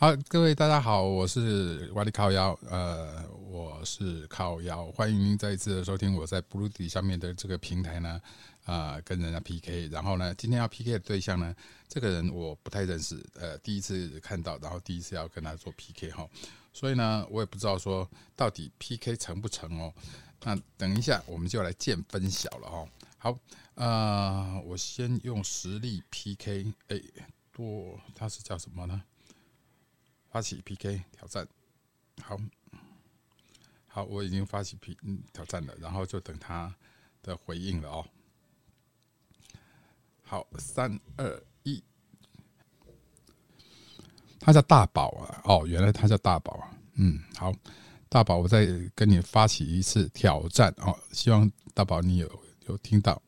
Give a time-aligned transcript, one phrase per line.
[0.00, 8.18] 好，各位大家好，我是瓦力靠腰，呃，我是靠腰，欢迎您再一次的收听我在 Blue 底下面的这个平台呢，
[8.64, 11.54] 啊、跟人家 PK，然后呢，今天要 PK 的对象呢，
[11.86, 16.26] 这个人我不太认识，呃，第一次看到，然后第一次要跟他做 PK 哈，
[16.72, 19.92] 所以呢，我也不知道说到底 PK 成不成哦，
[20.42, 22.88] 那等一下我们就来见分晓了哦。
[23.18, 23.38] 好，
[23.74, 26.98] 呃，我先用实力 PK，哎，
[27.52, 29.02] 多，他是叫什么呢？
[30.30, 31.46] 发起 PK 挑战，
[32.22, 32.38] 好，
[33.88, 34.96] 好，我已经发起 P
[35.32, 36.72] 挑战了，然后就等他
[37.20, 38.06] 的回应了哦。
[40.22, 41.82] 好，三二一，
[44.38, 47.52] 他叫大宝啊，哦，原来他叫大宝啊，嗯，好，
[48.08, 53.20] 大宝，我再跟你发起一次挑战哦，希望大宝你有有听到，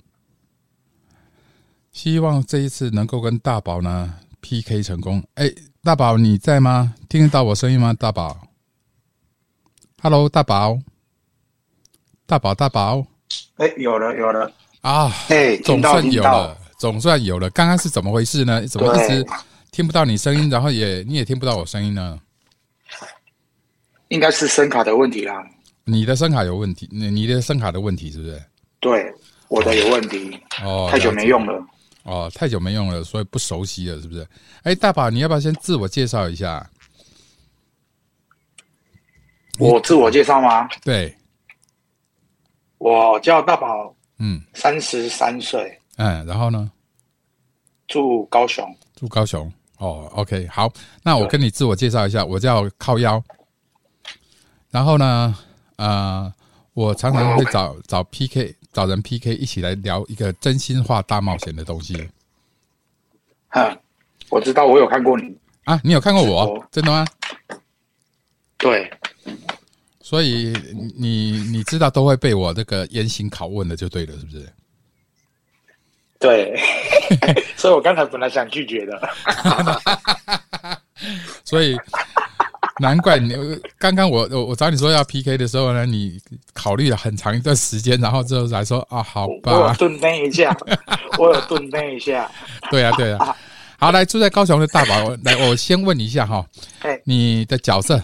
[1.90, 5.24] 希望这一次能够跟大宝呢 PK 成功。
[5.36, 5.50] 哎，
[5.82, 6.94] 大宝你在吗？
[7.08, 7.94] 听得到我声音吗？
[7.94, 8.48] 大宝
[10.02, 10.78] ，Hello，大宝，
[12.26, 13.06] 大宝，大宝
[13.56, 17.48] 哎，有了有了，啊，哎，总算有了，，总算有了。
[17.50, 18.66] 刚刚是怎么回事呢？
[18.66, 19.26] 怎么一直，
[19.70, 22.20] 听不到你声音，然后也你也听不到我声音呢？
[24.08, 25.42] 应该是声卡的问题啦。
[25.84, 28.42] 你的声卡有问题，你你的声卡的问题是不是？
[28.80, 29.12] 对，
[29.48, 31.64] 我的有问题，哦，太久没用了。
[32.04, 34.26] 哦，太久没用了，所以不熟悉了，是不是？
[34.62, 36.68] 哎，大宝，你要不要先自我介绍一下？
[39.58, 40.68] 我自我介绍吗？
[40.82, 41.14] 对，
[42.78, 46.70] 我叫大宝，嗯三十三岁，嗯，然后呢，
[47.86, 48.66] 住高雄。
[48.96, 49.52] 住高雄。
[49.78, 53.22] 哦，OK，好，那我跟你自我介绍一下，我叫靠腰。
[54.70, 55.36] 然后呢，
[55.76, 56.32] 呃，
[56.72, 62.08] 我常常会找找 PK 找人 PK 一起来聊一个真心话大冒险的东西
[63.48, 63.76] 哈，
[64.30, 65.36] 我知道，我有看过你。
[65.64, 65.78] 啊。
[65.84, 66.66] 你有看过我我？
[66.70, 67.04] 真的吗？
[68.56, 68.90] 对，
[70.00, 70.52] 所以
[70.96, 74.52] 你你知道都会被我这个严刑拷问的，就对了，是不是？
[76.18, 76.56] 对，
[77.58, 79.08] 所以我刚才本来想拒绝的。
[81.44, 81.76] 所以
[82.82, 83.32] 难怪你
[83.78, 86.20] 刚刚我我我找你说要 PK 的时候呢，你
[86.52, 90.54] 考虑了很长一段时间，然后之后才说啊，好吧我有吧，顿顿一下，
[91.16, 92.28] 我有顿顿一下。
[92.72, 93.36] 对啊，对啊。
[93.78, 96.44] 好，来住在高雄的大宝，我来，我先问一下哈，
[96.80, 98.02] 哎，你的角色，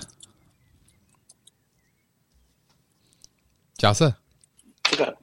[3.76, 4.14] 角色
[4.84, 5.16] 这个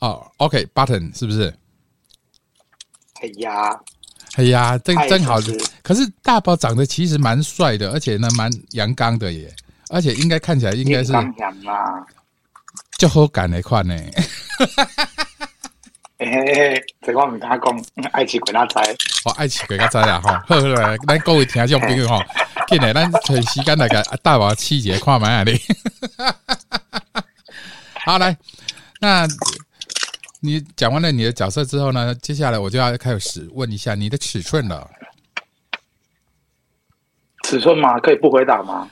[0.00, 1.54] 哦，OK，button、是不是？
[3.22, 3.78] 哎呀，
[4.40, 5.38] 哎呀，真真好。
[5.82, 9.54] 可是大宝长得其实蛮帅的，而且呢蛮阳刚的耶，
[9.90, 11.12] 而且应该看起来应该是。
[12.96, 13.94] 就好感的款呢。
[16.18, 18.78] 嘿嘿嘿，这我唔敢讲，爱吃鬼那知。
[19.24, 22.22] 哦，爱吃鬼较知啦吼，好好啦，咱各位听众朋友吼，
[22.68, 25.58] 进来咱找时间来个大宝七节看买啊你。
[28.04, 28.36] 好来，
[29.00, 29.26] 那
[30.40, 34.90] 你讲完了你的角色之后呢，接下来我就要开始问一下你的尺寸了。
[37.44, 38.88] 尺寸嘛，可以不回答吗？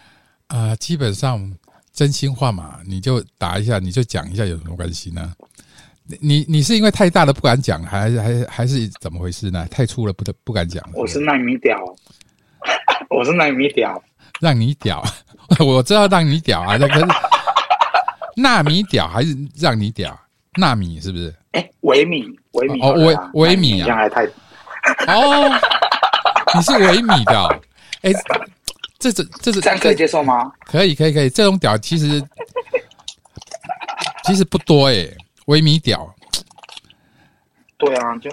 [0.49, 1.51] 啊、基本上
[1.93, 5.33] 真心话嘛，你就答一下，你就讲一下，有什么关系呢？
[6.07, 9.67] 你你你是因为太大了不敢讲，还是还还是怎么回事呢？
[9.71, 10.83] 太粗了不得不敢讲。
[10.95, 11.79] 我是纳米屌，
[13.11, 14.03] 我是纳米屌，
[14.41, 15.03] 让你屌，
[15.61, 17.07] 我知道让你屌啊，那可是
[18.41, 20.19] 纳米屌还是让你屌？
[20.59, 21.35] 纳米是不是？
[21.53, 23.17] 哎，微米，微米哦微
[23.49, 23.97] 微米啊
[25.07, 25.49] 哦，
[26.55, 27.61] 你是微米的哦，
[28.03, 28.13] 哎、
[28.99, 30.53] 这这这是这样可以接受吗？
[30.65, 32.23] 可以可以可以，这种屌其实
[34.25, 35.09] 其实不多哎、
[35.47, 36.15] 微米屌，
[37.79, 38.31] 对啊，就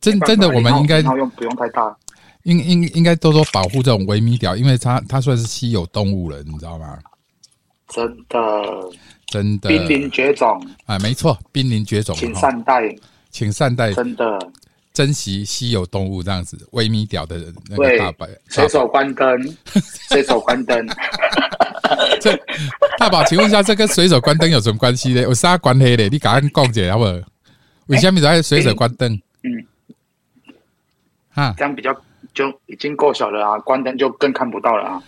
[0.00, 1.96] 真真的我们应该不用太大，
[2.44, 6.98] 应应应该多多保护这种微米屌，因为它它算是稀有动物了，你知道吗？
[7.88, 8.38] 真的
[9.26, 12.94] 真的，濒临绝种，啊，没错，濒临绝种，请善待，
[13.30, 14.38] 请善待真的
[14.92, 17.36] 珍惜稀有动物这样子，微米屌的
[17.68, 19.56] 那个对大白，随手关灯，
[20.08, 20.86] 随手关灯，
[22.20, 22.38] 这
[22.98, 25.22] 大宝，请问一下，这跟随手关灯有什么关系呢？
[25.22, 26.08] 有啥关系嘞？
[26.08, 27.12] 你赶快讲解好不好？
[27.86, 29.12] 为什么在随手关灯？
[29.42, 29.50] 嗯，
[31.30, 31.94] 哈，这样比较
[32.32, 35.02] 就已经够小了啊，关灯就更看不到了啊。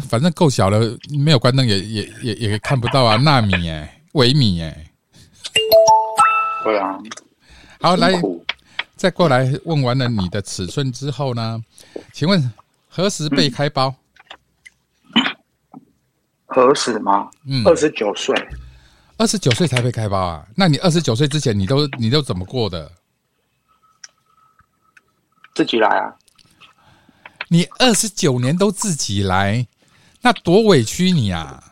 [0.00, 4.90] 反正够小了，没有关灯也也也也看不到啊， 纳米哎，微米哎。
[6.64, 6.98] 对啊，
[7.80, 8.12] 好，来
[8.96, 11.62] 再过来问完了你的尺寸之后呢？
[12.12, 12.52] 请问
[12.88, 13.94] 何时被开包？
[16.46, 17.28] 何时吗？
[17.46, 18.34] 嗯，二十九岁，
[19.16, 20.46] 二十九岁才被开包啊？
[20.56, 22.90] 那你二十九岁之前，你都你都怎么过的？
[25.54, 26.14] 自己来啊。
[27.48, 29.66] 你二十九年都自己来，
[30.24, 31.62] 那多委屈你啊！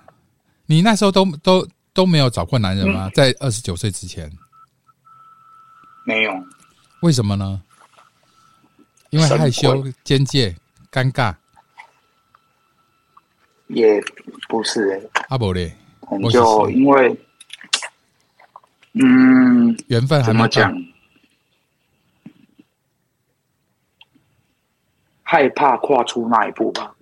[0.67, 3.11] 你那时候都都都没有找过男人吗？
[3.15, 4.31] 在二十九岁之前，
[6.05, 6.33] 没有，
[7.01, 7.63] 为什么呢？
[9.09, 10.55] 因为害羞、边界、
[10.91, 11.35] 尴尬，
[13.69, 13.99] 也
[14.51, 17.19] 不是哎、阿伯嘞，我是就因为，
[18.93, 20.71] 嗯，缘分还没讲？
[25.23, 26.95] 害怕跨出那一步吧。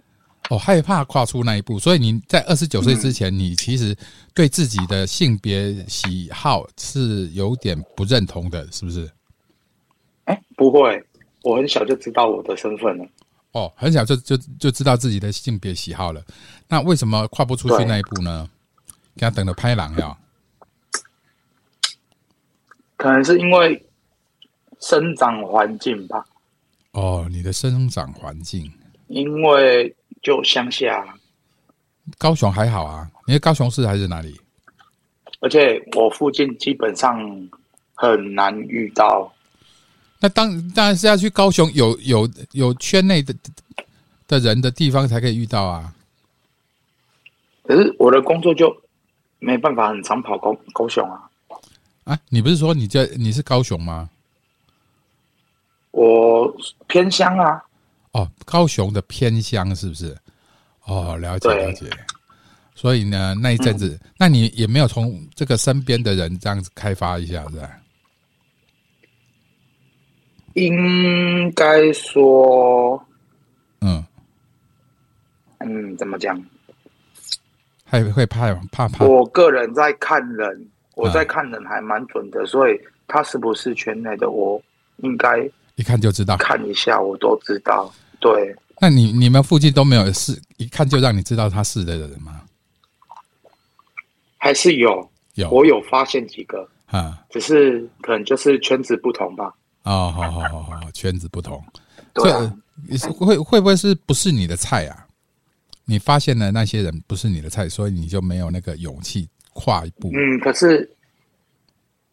[0.51, 3.97] 哦，害怕跨出那一步，所以你在二十九岁之前，你其实
[4.35, 9.09] 对自己的性别喜好是有点不认同的，是不是？
[10.25, 11.01] 哎、不会，
[11.43, 13.07] 我很小就知道我的身份了。
[13.53, 16.21] 哦，很小就就就知道自己的性别喜好了，
[16.67, 18.51] 那为什么跨不出去那一步呢？
[19.15, 20.17] 给他等着拍狼呀？
[22.97, 23.81] 可能是因为
[24.81, 26.25] 生长环境吧，
[26.91, 28.69] 哦，你的生长环境，
[29.07, 31.15] 因为就乡下，
[32.19, 34.41] 高雄还好啊，你的高雄市还是哪里？
[35.41, 37.19] 而且我附近基本上
[37.95, 39.33] 很难遇到。
[40.19, 43.35] 那当当然是要去高雄有有有圈内的
[44.29, 45.95] 的人的地方才可以遇到啊。
[47.63, 48.77] 可是我的工作就
[49.39, 51.31] 没办法很常跑高高雄啊，
[52.05, 54.11] 啊，你不是说你在你是高雄吗？
[55.93, 56.55] 我
[56.87, 57.65] 偏乡啊，
[58.13, 60.17] 哦，高雄的偏乡是不是？
[60.85, 61.89] 哦，了解对了解。
[62.75, 67.71] 所以呢，那一阵子，那你也没有从这个身边的人这样子开发一下，是吧？
[70.55, 73.01] 应该说，
[73.83, 74.05] 嗯，
[75.59, 76.43] 嗯，怎么讲？
[77.85, 84.61] 还会怕怕怕我个人在看人，我嗯在看人还蛮准的，所以他是不是圈内的，我
[84.99, 85.49] 应该
[85.81, 86.37] 一看就知道。
[86.37, 87.91] 看一下，我都知道。
[88.21, 92.43] 对，那你你们附近都没有是一看就让你知道他是的人吗？
[94.37, 99.55] 还是有，有我有发现几个，啊只是可能就是圈子不同吧。
[99.85, 101.65] 哦，好好好好，圈子不同，
[102.13, 102.31] 对
[103.13, 105.07] 会会不会是不是你的菜啊？
[105.87, 110.11] 你发现了那些人不是你的菜，所以你就没有那个勇气跨一步。
[110.15, 110.89] 嗯，可是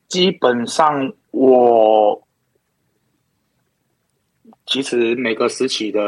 [0.08, 2.27] 基本上我
[4.68, 6.00] 其实每个时期的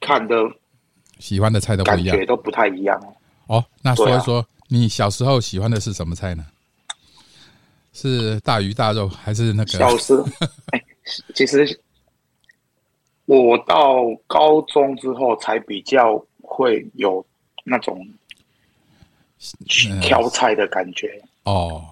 [0.00, 0.36] 看的
[1.18, 3.00] 喜欢的菜都不一样感觉都不太一样。
[3.46, 3.64] 哦。
[3.82, 6.44] 那说一说，你小时候喜欢的是什么菜呢？
[7.92, 9.70] 是大鱼大肉，还是那个？
[9.70, 10.14] 小时，
[10.72, 10.84] 哎，
[11.32, 11.80] 其实
[13.26, 17.24] 我到高中之后才比较会有
[17.62, 18.04] 那种
[19.86, 21.84] 嗯挑菜的感觉，哦，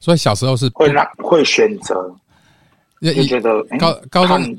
[0.00, 2.10] 所以小时候是会让会选择，
[3.04, 4.58] 就就觉得哎高高中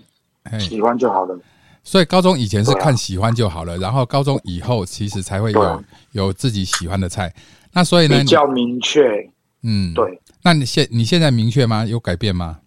[0.59, 1.38] 喜欢就好了。
[1.83, 5.83] 所以高中以前是看喜欢就好了，然后高中以后其实才会有啊
[6.13, 7.33] 有自己喜欢的菜。
[7.71, 9.30] 那所以呢，比较明确，
[9.62, 9.94] 嗯，。
[9.94, 10.19] 对。
[10.42, 11.86] 那你现你现在明确吗？
[11.86, 12.59] 有改变吗？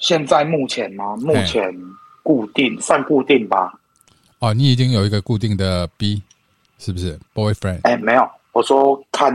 [0.00, 1.16] 现在目前吗？
[1.16, 1.74] 目前
[2.22, 3.72] 固定算固定吧？
[4.38, 6.22] 哦，你已经有一个固定的 B，
[6.78, 7.80] 是不是 boyfriend？
[7.82, 9.30] 哎，没有，我说看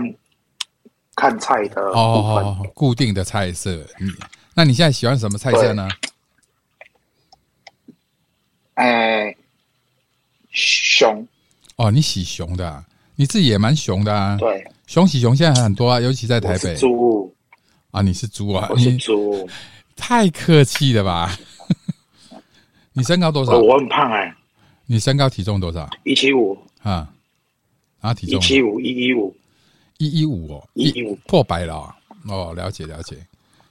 [1.16, 3.76] 看菜的部分，哦，固定的菜色。
[4.00, 4.12] 你
[4.54, 5.88] 那你现在喜欢什么菜色呢？
[8.76, 9.36] 哎，
[10.52, 11.28] 熊，
[11.76, 12.84] 哦，你喜熊的、啊，
[13.16, 14.36] 你自己也蛮熊的啊。
[14.38, 17.34] 对，熊喜熊现在很多啊，尤其在台北猪，
[17.92, 18.02] 啊。
[18.02, 18.68] 你是猪啊？
[18.72, 19.48] 我是猪，
[19.96, 21.38] 太客气了吧？
[22.94, 23.60] 你身高多少呃？
[23.60, 24.36] 我很胖哎，
[24.88, 27.08] 你身高体重多少一七五，啊？
[28.02, 29.36] 然后体重一七五，一一五，
[30.04, 31.96] 一一五哦，一一五破百了啊
[32.28, 33.16] 哦，了解了解。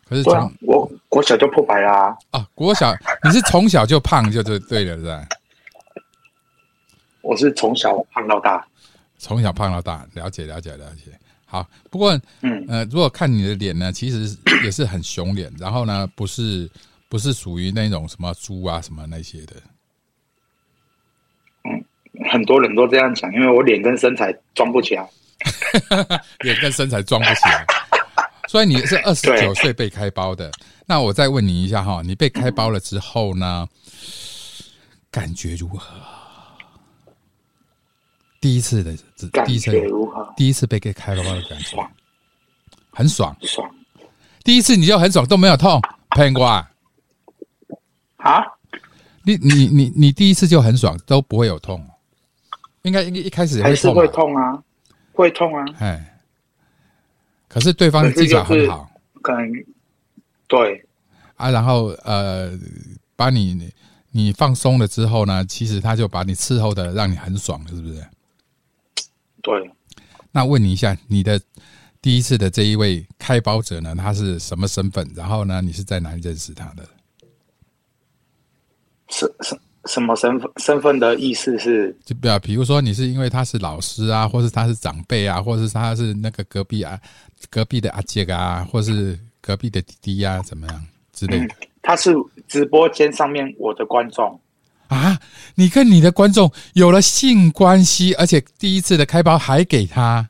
[0.09, 5.27] 可是从，我国小就破百啦、啊，国小 你是从小就胖就对对了，是吧？
[7.23, 8.67] 我是从小胖到大，
[9.19, 11.13] 从小胖到大，了解了解了解。
[11.47, 16.71] 好，不过嗯，呃，如果看你的脸呢，其实 也是很熊脸，然后呢，不是
[17.09, 19.55] 不是属于那种什么猪啊什么那些的。
[22.31, 25.09] 很多人都这样讲，因为我脸跟身材装不起来，
[26.41, 27.67] 脸跟身材装不起来。
[28.49, 30.51] 所以你是二十九对岁被开包的，
[30.87, 33.67] 那我再问你一下哈，你被开包了之后呢，
[35.11, 35.87] 感觉如何？
[38.41, 38.95] 第一次的，
[39.31, 40.35] 感第一次如何？
[40.37, 41.79] 第一次被给开包的感觉，
[42.91, 43.35] 很爽。
[43.43, 43.75] 爽
[44.45, 45.81] 第一次你就很爽，都没有痛，
[46.17, 46.69] 骗过啊！
[48.17, 48.43] 啊！
[49.23, 51.81] 你你你你第一次就很爽，都不会有痛，
[52.83, 54.07] 应该应该一开始也还是会？
[54.09, 54.61] 痛啊，
[55.13, 56.19] 会痛啊，哎，
[57.49, 58.91] 可是对方可是技巧很好
[59.23, 59.51] 可能
[60.49, 60.85] 对
[61.37, 62.51] 啊，然后呃，
[63.15, 63.73] 把把你
[64.11, 68.05] 你放松了之后呢，其实他就把你伺候的让你很爽，是不是？
[69.41, 69.71] 对，
[70.33, 71.41] 那问你一下，你的
[72.01, 75.09] 第一次的这一位开包者呢，他是什么身份？
[75.15, 76.89] 然后呢，你是在哪里认识他的？
[79.09, 80.51] 什什什么身份？
[80.57, 87.01] 身份的意思是，就比较，比如说你是因为他是老师啊，或是他是长辈啊，或者是他是那个隔壁啊，
[87.51, 91.55] 隔壁的阿杰啊，或是隔壁的弟弟呀，怎么样之类的？
[91.83, 92.15] 他是
[92.47, 94.41] 直播间上面我的观众。
[94.89, 95.19] 啊！
[95.55, 100.29] 你跟你的观众有了性关系，而且第一次的开包还给他。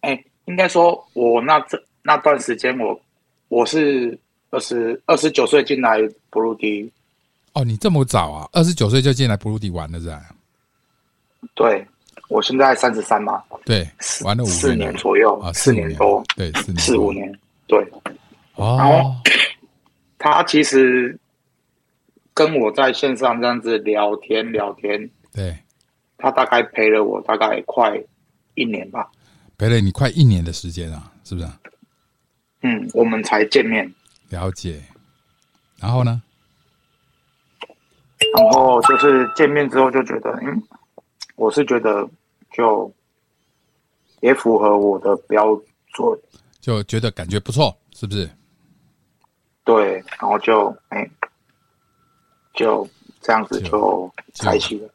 [0.00, 2.98] 哎，应该说，我那这那段时间，我
[3.48, 4.18] 我是
[4.54, 5.98] 二十二十九岁进来
[6.30, 6.90] 布鲁迪。
[7.54, 8.48] 哦，你这么早啊？
[8.52, 10.22] 二十九岁就进来布鲁迪玩了是吧？
[11.54, 11.86] 对，
[12.28, 13.42] 我现在三十三嘛。
[13.64, 13.88] 对，
[14.24, 17.84] 玩了五四年左右啊，四年多，对，四年四五年，对。
[18.54, 19.16] 哦，
[20.18, 21.18] 他其实。
[22.36, 25.56] 跟我在线上这样子聊天聊天，对，
[26.18, 27.96] 他大概陪了我大概快
[28.56, 29.08] 一年吧，
[29.56, 31.46] 陪了你快一年的时间啊，是不是？
[32.62, 33.88] 嗯，我们才见面，
[34.34, 34.82] 了解。
[35.78, 36.20] 然后呢？
[38.34, 40.62] 然后就是见面之后就觉得，嗯，
[41.36, 42.08] 我是觉得
[42.52, 42.92] 就
[44.20, 45.54] 也符合我的标
[45.92, 46.18] 准，
[46.60, 48.28] 就觉得感觉不错，是不是？
[49.64, 51.08] 对，然后就哎。
[52.56, 52.88] 就
[53.20, 54.88] 这样子就在一起了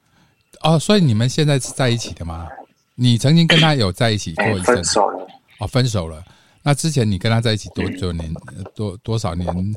[0.62, 2.48] 哦，所以你们现在是在一起的吗？
[2.96, 4.75] 你曾经跟他有在一起过一阵？
[4.75, 5.27] 分手了
[5.60, 6.24] 哦，分手了。
[6.70, 8.32] 那之前你跟他在一起多久年？
[8.76, 9.76] 多多少年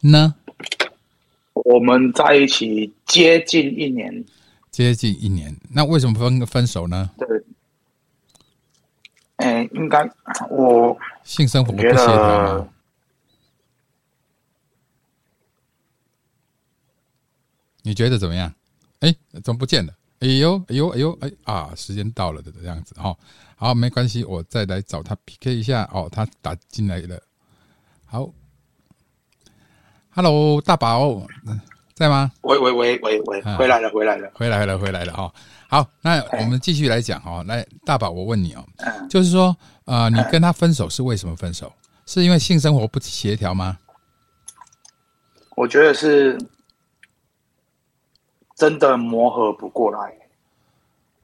[0.00, 0.34] 呢？
[1.52, 4.24] 我们在一起接近一年，
[4.70, 5.54] 接近一年。
[5.68, 7.10] 那为什么分分手呢？
[7.18, 7.28] 对，
[9.36, 10.10] 哎，应该
[10.48, 12.68] 我性生活不协调吗？
[17.82, 18.50] 你觉得怎么样？
[19.00, 19.92] 哎，怎么不见了？
[20.20, 21.72] 哎呦，哎呦，哎呦，哎啊！
[21.74, 23.16] 时间到了的这样子哈，
[23.56, 26.10] 好，没关系，我再来找他 PK 一下哦。
[26.12, 27.18] 他打进来了，
[28.04, 28.30] 好
[30.10, 31.26] ，Hello，大宝
[31.94, 32.30] 在吗？
[32.42, 35.32] 喂喂喂喂喂，回来了，回来了，回来了，回来了哈。
[35.70, 37.42] 好，那我们继续来讲哈。
[37.44, 38.62] 来，大宝，我问你哦，
[39.08, 41.72] 就是说呃，你跟他分手是为什么分手？
[42.04, 43.78] 是因为性生活不协调吗？
[45.56, 46.38] 我觉得是。
[48.60, 50.14] 真的磨合不过来，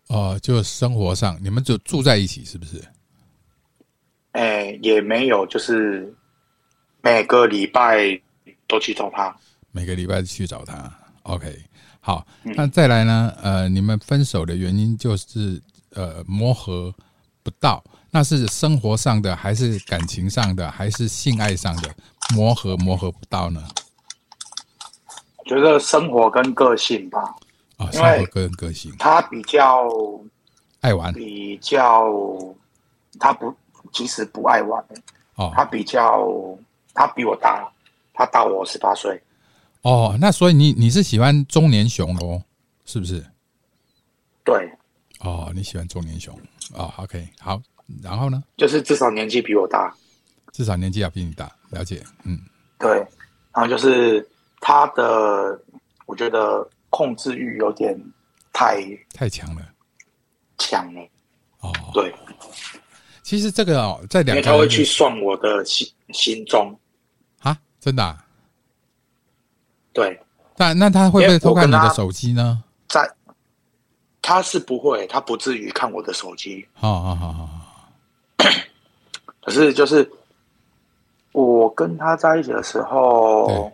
[0.09, 2.83] 哦，就生活上，你们就住在一起，是不是？
[4.33, 6.15] 哎，也没有，就是
[7.03, 8.19] 每个礼拜
[8.67, 9.37] 都去找他，
[9.71, 10.91] 每个礼拜去找他。
[11.25, 11.63] OK，
[12.01, 13.31] 好，那再来呢？
[13.43, 16.95] 呃，你们分手的原因就是呃磨合
[17.43, 21.95] 不到，那是生活上的，还是感情上的，还是性爱上的
[22.35, 23.63] 磨合磨合不到呢？
[25.47, 27.35] 觉得生活跟个性吧，
[27.77, 29.89] 啊，生活跟个性，他比较
[30.81, 32.13] 爱玩，比较
[33.21, 33.55] 他不，
[33.93, 34.85] 其实不爱玩，
[35.37, 36.29] 哦，他比较
[36.93, 37.71] 他比我大，
[38.13, 39.23] 他大我十八岁，
[39.83, 42.43] 哦，那所以你你是喜欢中年熊哦，
[42.85, 43.25] 是不是？
[44.45, 44.69] 对，
[45.21, 46.37] 哦，你喜欢中年熊，
[46.75, 47.63] 哦，OK，好，
[48.03, 48.43] 然后呢？
[48.57, 49.95] 就是至少年纪比我大，
[50.51, 52.37] 至少年纪要比你大，了解，嗯，
[52.81, 52.99] 对，
[53.53, 54.29] 然后就是。
[54.61, 55.61] 他的，
[56.07, 57.97] 我觉得控制欲有点
[58.53, 58.83] 太
[59.13, 59.63] 太强了，
[60.59, 61.01] 强了。
[61.61, 62.13] 哦，对。
[63.23, 66.77] 其实这个哦，在两，他会去算我的心心中
[67.41, 68.19] 啊，真的。
[69.93, 70.19] 对。
[70.57, 72.63] 那那他会不会偷看你的手机呢？
[72.89, 73.09] 在，
[74.23, 76.67] 他是不会，他不至于看我的手机。
[76.73, 77.61] 好好好好好。
[79.43, 80.11] 可是就是
[81.33, 83.71] 我跟他在一起的时候。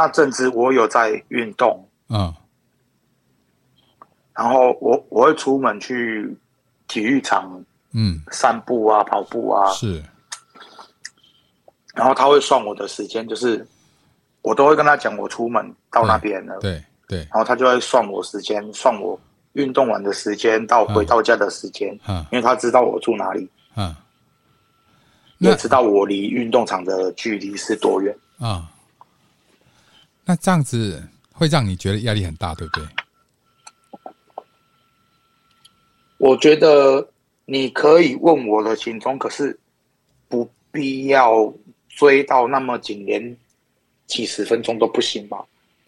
[0.00, 2.34] 那阵子我有在运动，嗯，
[4.32, 6.34] 然后我我会出门去
[6.88, 10.02] 体育场，嗯，散步啊，跑步啊，是。
[11.94, 13.66] 然后他会算我的时间，就是
[14.40, 17.18] 我都会跟他讲我出门到那边了，对对。
[17.18, 19.20] 然后他就会算我时间，算我
[19.52, 23.94] 运动完的时间到回到家的时间，嗯，因为他知道我住哪里，嗯，
[25.40, 28.66] 也知道我离运动场的距离是多远，啊。
[30.30, 32.84] 那这样子会让你觉得压力很大，对不对？
[36.18, 37.04] 我觉得
[37.46, 39.58] 你可以问我的行踪，可是
[40.28, 41.52] 不必要
[41.88, 43.36] 追到那么紧，连
[44.06, 45.44] 几十分钟都不行吧？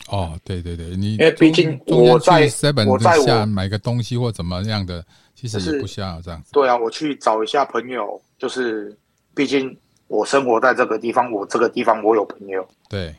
[0.09, 2.51] 哦，对对对，你因为毕竟我在
[2.85, 5.07] 我在下买个东西或怎么样的，
[5.37, 6.51] 其实也不需要这样子。
[6.51, 8.93] 对啊，我去找一下朋友，就是
[9.37, 13.15] 毕竟我生活在这个地方，我这个地方我有朋友，对，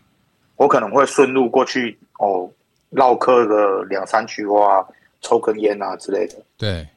[0.64, 2.50] 我可能会顺路过去哦，
[2.92, 4.88] 唠嗑个两三句话，
[5.20, 6.36] 抽根烟啊之类的。
[6.58, 6.88] 对。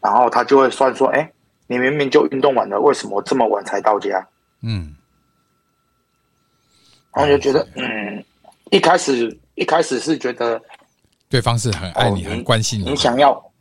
[0.00, 1.28] 然后他就会算说：“哎，
[1.66, 4.24] 你明明就运动完了，为什么这么晚才到家？”
[4.62, 4.94] 嗯。
[7.12, 8.24] 然后就觉得，嗯，
[8.70, 10.60] 一开始一开始是觉得
[11.28, 13.52] 对方是很爱你、很关心你，你想要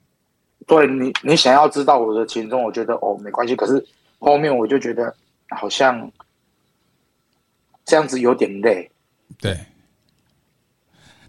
[0.67, 3.55] 对你你想要知道我的情衷，我觉得哦没关系。
[3.55, 3.83] 可是
[4.19, 5.15] 后面我就觉得
[5.49, 6.11] 好像
[7.93, 8.89] 这样子有点累。
[9.39, 9.55] 对。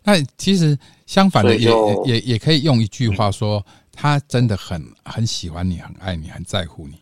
[0.02, 1.70] 那其实相反的，也
[2.06, 6.98] 也也可以用一句话说，他真的很很喜欢你，很爱你，很在乎你。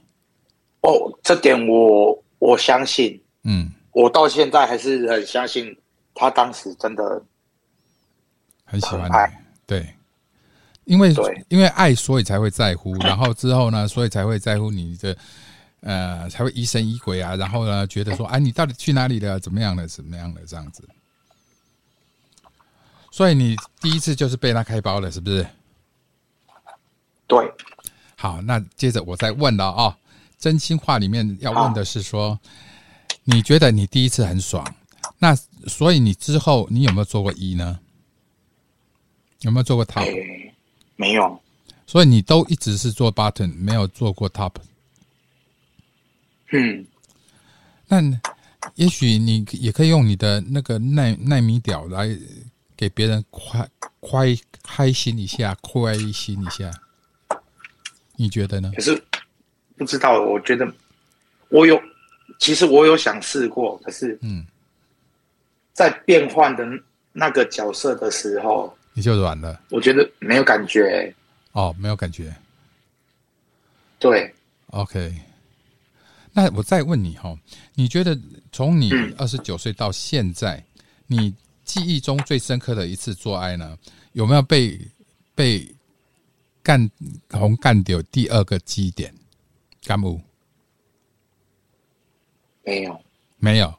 [0.81, 3.23] 哦，这点我我相信。
[3.45, 3.71] 嗯。
[3.93, 5.77] 我到现在还是很相信
[6.13, 7.23] 他当时真的
[8.65, 9.87] 很喜欢你，对，
[10.87, 11.15] 因为
[11.49, 15.17] 因为爱，所以才会在乎，然后之后呢，所以才会在乎你的，
[15.83, 19.39] 呃，才会疑神疑鬼啊，然后呢，觉得说，哎，你到底去哪里了？
[19.39, 19.87] 怎么样了？
[19.87, 20.41] 怎么样了？
[20.47, 20.83] 这样子，
[23.11, 25.47] 所以你第一次就是被他开包了，是不是？
[27.27, 27.53] 对。
[28.17, 29.99] 好，那接着我再问了啊，
[30.39, 32.41] 真心话里面要问的是说。
[33.25, 34.67] 你觉得你第一次很爽，
[35.21, 35.33] 那
[35.69, 37.79] 所以你之后你有没有做过一呢？
[39.43, 40.05] 有没有做过 top？
[40.97, 41.41] 没有。
[41.87, 44.55] 所以你都一直是做 button，没有做过 top。
[46.53, 46.87] 嗯。
[47.89, 48.01] 那
[48.77, 52.09] 也许你也可以用你的那个耐耐米屌来
[52.77, 53.69] 给别人快
[54.01, 54.27] 快
[54.63, 56.71] 开心一下，开心一下。
[58.17, 58.71] 你觉得呢？
[58.75, 59.03] 可是
[59.77, 60.73] 不知道，我觉得
[61.49, 61.81] 我有。
[62.39, 64.45] 其实我有想试过，可是嗯，
[65.73, 66.67] 在变换的
[67.13, 69.61] 那个角色的时候，你就软了。
[69.71, 71.15] 我觉得没有感觉。
[71.53, 72.35] 哦，没有感觉。
[73.99, 74.35] 对。
[74.69, 75.15] OK。
[76.33, 77.37] 那我再问你哈，
[77.75, 78.19] 你觉得
[78.51, 80.65] 从你二十九岁到现在，
[81.07, 81.35] 你
[81.65, 83.77] 记忆中最深刻的一次做爱呢，
[84.13, 84.81] 有没有被
[85.35, 85.75] 被
[86.63, 86.91] 干
[87.31, 89.13] 红干掉第二个基点？
[89.85, 90.21] 干不？
[92.65, 93.01] 没有，
[93.39, 93.75] 没有，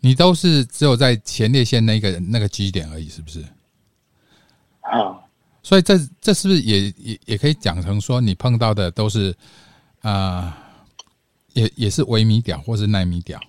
[0.00, 3.44] 你都是只有在前列腺那个那个基点而已，是不是？
[4.80, 5.18] 啊，
[5.62, 9.36] 所以这这是不是也也也可以讲成说，你碰到的都是
[10.00, 10.65] 啊，
[11.56, 13.40] 也也是微米屌或是奈米屌，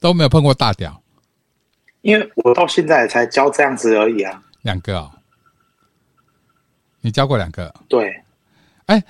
[0.00, 1.02] 都没有碰过大屌，
[2.02, 5.12] 因为我到现在才教这样子而已啊，两个哦，
[7.00, 7.72] 你教过两个？
[7.88, 8.22] 对，
[8.86, 9.02] 哎。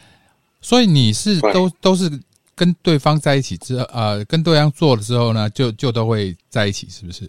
[0.63, 2.21] 所以你是都都是
[2.55, 7.27] 跟对方在一起之后，呃，跟对方做了之后呢，就就都会在一起，是不是？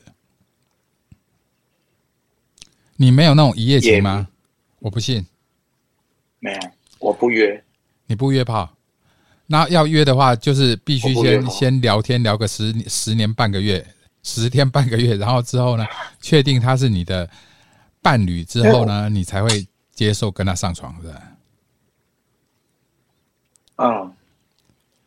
[2.98, 4.28] 你没有那种一夜情吗？
[4.80, 5.26] 我不信。
[6.40, 6.60] 没有，
[7.00, 7.64] 我不约。
[8.12, 8.69] 你不约炮？
[9.47, 13.86] 那要约的话，就是必须先先聊天聊个十十年半个月，
[14.21, 15.86] 十天半个月，然后之后呢，
[16.19, 17.30] 确定他是你的
[18.02, 21.21] 伴侣之后呢，你才会接受跟他上床，是吧？
[23.78, 24.13] 嗯，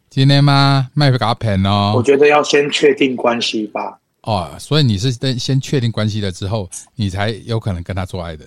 [0.08, 0.90] 今天吗？
[0.94, 1.92] 卖给他骗哦。
[1.94, 4.00] 我觉得要先确定关系吧。
[4.22, 8.46] 哦，所以你是等先确定关系了之后，你才有可能跟他做爱的。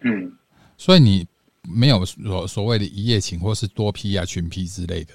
[0.00, 0.32] 嗯，
[0.78, 1.26] 所以你
[1.62, 5.14] 没有所所谓的一夜情或是多批啊、群批之类的。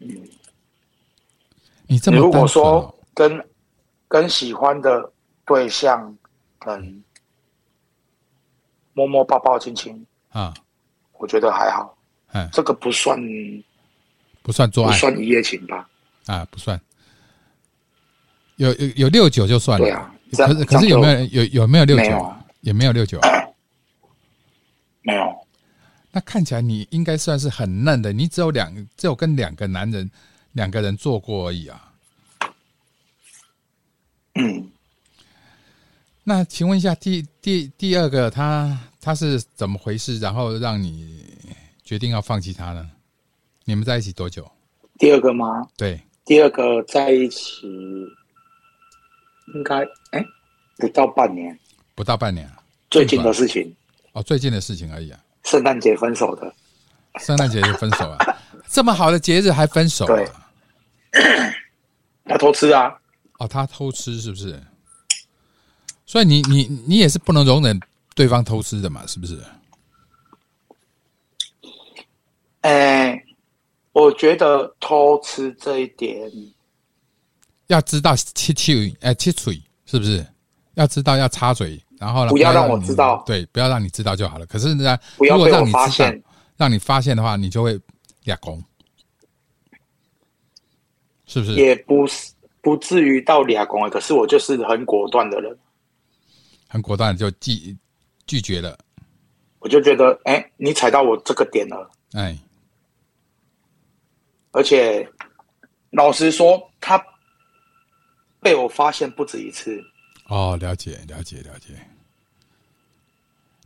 [0.00, 0.28] 嗯，
[1.86, 3.44] 你这么如果说跟
[4.06, 5.12] 跟喜欢的
[5.44, 6.16] 对象，
[6.66, 7.02] 嗯，
[8.92, 10.54] 摸摸抱抱亲亲啊。
[11.14, 11.98] 我觉得还好，
[12.32, 13.18] 嗯，这个不算，
[14.42, 15.88] 不算做爱，不算一夜情吧？
[16.26, 16.80] 啊，不算，
[18.56, 20.14] 有有有六九就算了，对啊。
[20.32, 22.34] 可是可是有没有有有没有六九？
[22.60, 23.18] 也没有六九，
[25.08, 25.34] 没有。
[26.12, 30.10] 那看起来你应该算是很嫩的，你只有两，只有跟两个男人
[30.52, 31.92] 两个人做过而已啊。
[34.34, 34.70] 嗯。
[36.22, 38.78] 那请问一下，第第第二个他。
[39.00, 40.18] 他是怎么回事？
[40.18, 41.24] 然后让你
[41.82, 42.90] 决定要放弃他呢？
[43.64, 44.46] 你们在一起多久？
[44.98, 45.66] 第二个吗？
[45.78, 47.66] 对，第二个在一起
[49.54, 49.76] 应该
[50.10, 50.22] 哎
[50.76, 51.58] 不到半年，
[51.94, 52.50] 不到半年，
[52.90, 53.74] 最近的事情
[54.18, 55.20] 哦，最近的事情而已啊。
[55.44, 56.52] 圣诞节分手的，
[57.20, 58.18] 圣诞节就分手啊？
[58.66, 60.04] 这么好的节日还分手？
[60.06, 60.28] 对，
[62.26, 62.92] 他偷吃啊？
[63.38, 64.60] 哦，他偷吃是不是？
[66.04, 67.80] 所以你你你也是不能容忍。
[68.16, 69.40] 对方偷吃的嘛，是不是？
[72.62, 73.22] 哎，
[73.92, 76.28] 我觉得偷吃这一点
[77.68, 80.26] 要知道切切哎切嘴是不是？
[80.74, 82.30] 要知道要插嘴，然后呢？
[82.30, 84.46] 不要让我知道，对，不要让你知道就好了。
[84.46, 86.22] 可是呢，不要让你发现，
[86.56, 87.78] 让你发现的话，你就会
[88.24, 88.62] 俩攻，
[91.26, 91.54] 是不是？
[91.54, 95.58] 也不是不至于到俩攻可是我就是很果断的人，
[96.68, 97.76] 很果断就拒
[98.26, 98.78] 拒绝了。
[99.58, 102.38] 我就觉得，哎，你踩到我这个点了，哎，
[104.52, 105.08] 而且
[105.90, 107.04] 老实说，他
[108.40, 109.82] 被我发现不止一次。
[110.28, 111.74] 哦，了解，了解，了解。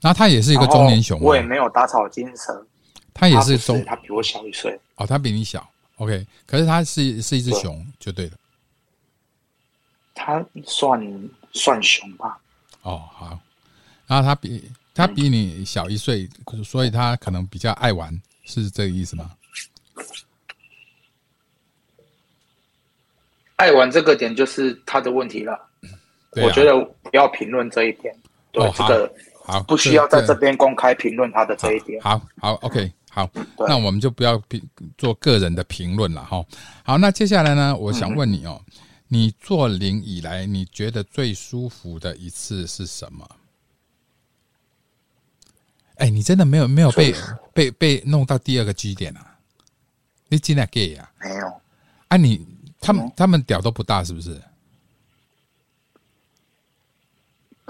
[0.01, 2.67] 那他也是一个中年熊，我也没有打草惊蛇。
[3.15, 4.77] 他也是中，他比我小一岁。
[4.97, 6.27] 哦，他比你小，OK。
[6.47, 8.33] 可是他是是一只熊，就对了。
[10.15, 12.41] 他算算熊吧。
[12.83, 13.39] 哦，好。
[14.07, 14.71] 然后他比。
[14.95, 16.29] 他比你小一岁，
[16.63, 19.31] 所以他可能比较爱玩，是这个意思吗？
[23.57, 25.59] 爱玩这个点就是他的问题了。
[26.37, 28.15] 我觉得不要评论这一点。
[28.53, 29.15] 对，这个
[29.45, 32.01] 好，不需要在这边公开评论他的这一点。
[32.01, 34.63] 好好，OK，好，那我们就不要评
[34.97, 36.45] 做个人的评论了哈。
[36.85, 38.61] 好，那接下来呢，我想问你哦，
[39.09, 43.29] 你做零以来，你觉得最舒服的一次是什么？
[45.97, 47.15] 哎，你真的没有没有被
[47.53, 49.39] 被被弄到第二个基点啊？
[50.29, 51.11] 你进来 gay 呀？
[51.21, 51.53] 没有。
[52.09, 52.47] 啊，你
[52.81, 54.41] 他们他们屌都不大，是不是？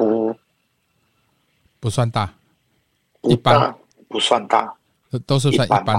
[0.04, 0.36] 不，
[1.80, 2.32] 不算大，
[3.22, 3.74] 一般
[4.08, 4.74] 不算大，
[5.10, 5.96] 都都是算一般。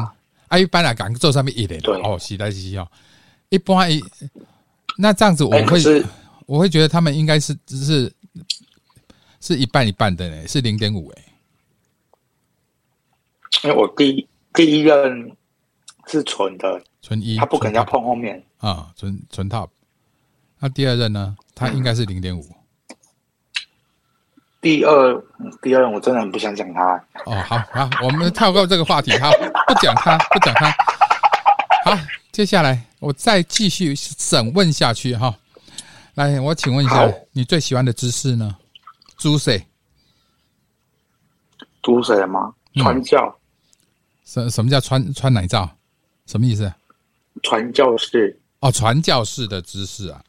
[0.48, 2.88] 啊，一般来讲，做上面一点哦，洗来洗去哦。
[3.50, 4.04] 一般一
[4.98, 6.06] 那这样子，我会
[6.46, 8.14] 我会觉得他们应该是只是
[9.40, 11.24] 是一半一半的呢，是零点五哎。
[13.64, 15.36] 因为我第第一任
[16.08, 19.70] 是纯的，纯一，他不可能要碰后面啊，纯纯 top。
[20.60, 21.36] 那第二任呢？
[21.56, 22.44] 他应该是零点五。
[24.64, 25.24] 第二
[25.62, 26.96] 第二我真的很不想讲他。
[27.26, 29.30] 哦，好好，我们跳过这个话题，好，
[29.68, 30.72] 不讲他，不讲他。
[31.84, 32.00] 好，
[32.32, 35.38] 接下来我再继续审问下去哈。
[36.14, 38.56] 来，我请问一下，你最喜欢的姿势呢？
[39.18, 39.68] 猪谁？
[41.82, 42.54] 猪谁吗？
[42.76, 43.38] 传教。
[44.24, 45.70] 什什么叫穿穿奶罩？
[46.26, 46.74] 什么意思？
[47.42, 50.24] 传教士哦，传教士的姿势啊。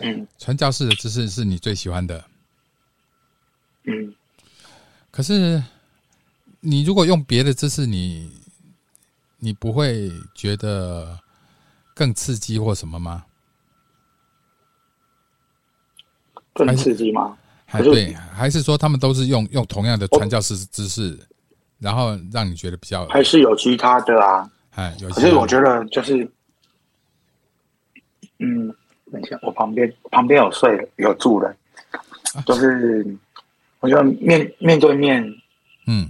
[0.00, 2.24] 嗯，传教士的姿势是你最喜欢的。
[3.84, 4.14] 嗯，
[5.10, 5.62] 可是
[6.60, 8.30] 你如果用别的姿势，你
[9.38, 11.18] 你不会觉得
[11.94, 13.24] 更刺激或什么吗？
[16.52, 17.36] 更刺激吗？
[17.64, 21.18] 还对，还是说他们都是用用同样的传教士姿势？
[21.78, 25.08] 然后让你觉得比较还是有其他的啊，哎，有。
[25.08, 26.30] 可是我觉得就是，
[28.38, 28.68] 嗯，
[29.10, 31.56] 等一下，我旁边旁边有睡有住的，
[32.44, 33.16] 就是
[33.80, 35.22] 我觉得面面对面，
[35.86, 36.08] 嗯，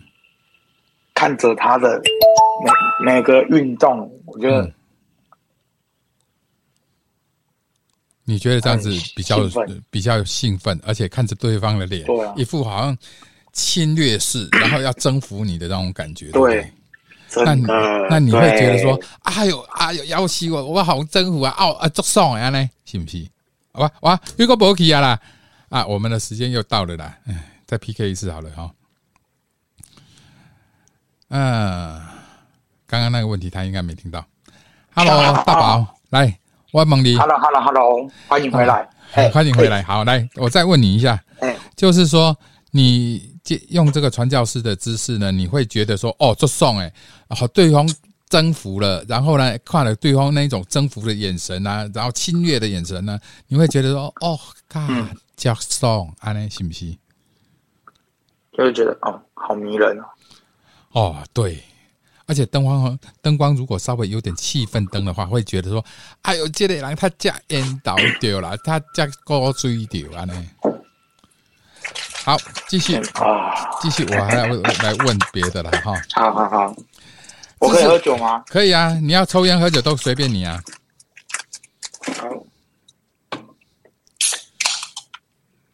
[1.15, 2.01] 看着他的
[3.05, 4.71] 每每个运动，我觉得
[8.25, 9.39] 你觉得这样子比较
[9.91, 12.07] 比较兴奋，而且看着对方的脸，
[12.37, 12.97] 一副好像。
[13.53, 16.73] 侵略式， 然后要征服你的那种感觉，对，
[17.45, 17.53] 那
[18.09, 23.27] 那你会觉得说，哎呦，哎呦，要死我，我好征服啊，哦啊，做爽呀呢，是不是？
[23.73, 25.21] 好吧，哇，如果不 OK 啊啦，
[25.69, 28.69] 啊，我们的时间又到了啦，哎，再 PK 一次好了哈。
[31.29, 32.03] 嗯，
[32.85, 34.27] 刚刚那个问题他应该没听到。
[34.93, 36.37] Hello，大宝，来，
[36.73, 37.17] 我问你。
[37.17, 38.91] Hello，Hello，Hello，欢迎回来，
[39.33, 39.85] 欢迎回来。
[39.85, 41.23] 好，来，我再问你一下，
[41.77, 42.37] 就是说
[42.73, 43.31] 你。
[43.71, 46.93] 用这个传教士的姿势呢，你会觉得说，哦，这送哎，
[47.31, 47.89] 好，对方
[48.29, 56.97] 征服了，然后呢，看了对方那种征服的眼神啊，然后侵略的眼神呢，你会觉得说，哦，God，叫送，安呢，信不信？
[58.61, 60.05] 就会觉得，哦，好迷人哦。
[60.93, 61.63] 哦，对，
[62.27, 65.83] 而且灯光灯光如果稍微有点气氛灯的话，会觉得说，
[66.23, 70.47] 哎呦，这个人他加烟倒掉了，他加高追掉啊呢。
[72.23, 72.37] 好，
[72.69, 75.95] 继续啊，继续，我还要来问别的了哈。
[76.13, 76.77] 好好好，
[77.61, 78.45] 我可以喝酒吗？
[78.47, 80.63] 可以啊，你要抽烟喝酒都随便你啊。
[82.19, 82.29] 好，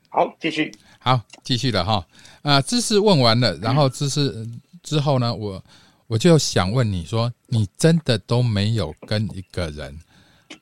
[0.09, 0.73] 好，继续。
[1.01, 2.07] 好，继续了哈。
[2.47, 4.47] 啊，知识问完了，然后知识
[4.81, 5.61] 之后呢，我
[6.07, 9.99] 我就想问你说，你真的都没有跟一个人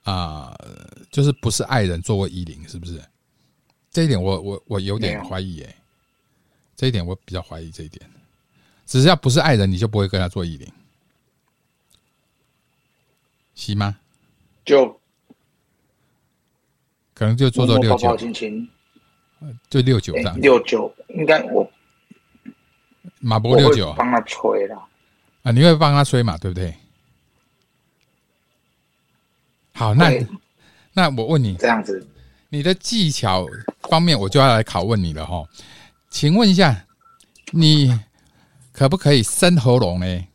[0.03, 0.57] 啊，
[1.11, 3.03] 就是不是爱人做过衣领，是不是？
[3.91, 5.77] 这一点我我我有点怀疑哎，
[6.75, 8.11] 这一点我比较怀疑这一点，
[8.87, 10.67] 只要不是爱人，你就不会跟他做一零，
[13.55, 13.95] 行吗？
[14.65, 14.99] 就
[17.13, 18.17] 可能就做做六九，
[19.69, 20.41] 就六九这样。
[20.41, 21.64] 六九应该我
[23.25, 24.77] 马博六九帮他吹了，
[25.43, 26.75] 啊，你会帮他吹嘛，对不对？
[29.73, 30.11] 好，那
[30.93, 32.07] 那我问你这样子，
[32.51, 33.47] 你的技巧
[33.89, 35.43] 方面，我就要来拷问你了哈。
[36.11, 36.85] 请问一下，
[37.51, 37.99] 你
[38.73, 40.27] 可不可以伸喉咙呢？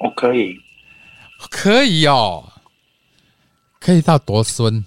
[0.00, 0.54] 我可以，
[1.50, 2.52] 可以哦，
[3.80, 4.84] 可以到多深？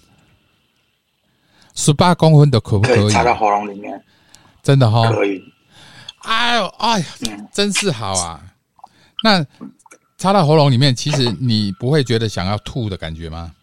[1.74, 3.10] 十八公分的可不可以？
[3.10, 4.02] 插到喉咙里面，
[4.62, 5.12] 真的哈？
[5.12, 5.44] 可以。
[6.23, 7.05] 哎呦，哎呀，
[7.51, 8.41] 真是好啊！
[9.23, 9.45] 那
[10.17, 13.53] 插到喉咙里面，其实你不会觉得想要吐的感觉吗？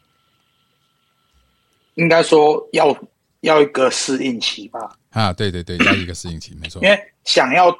[1.94, 2.96] 应该说要
[3.40, 4.98] 要一个适应期吧。
[5.10, 6.82] 啊，对对对，要一个适应期，没错。
[6.82, 7.76] 因为想要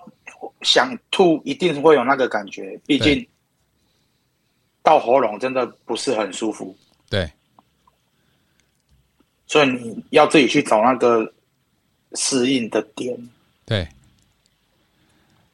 [0.63, 3.27] 想吐，一定会有那个感觉，毕竟
[4.83, 6.77] 到喉咙真的不是很舒服。
[7.09, 7.31] 对。
[9.47, 11.33] 所以你要自己去找那个
[12.15, 13.17] 适应的点。
[13.65, 13.89] 对。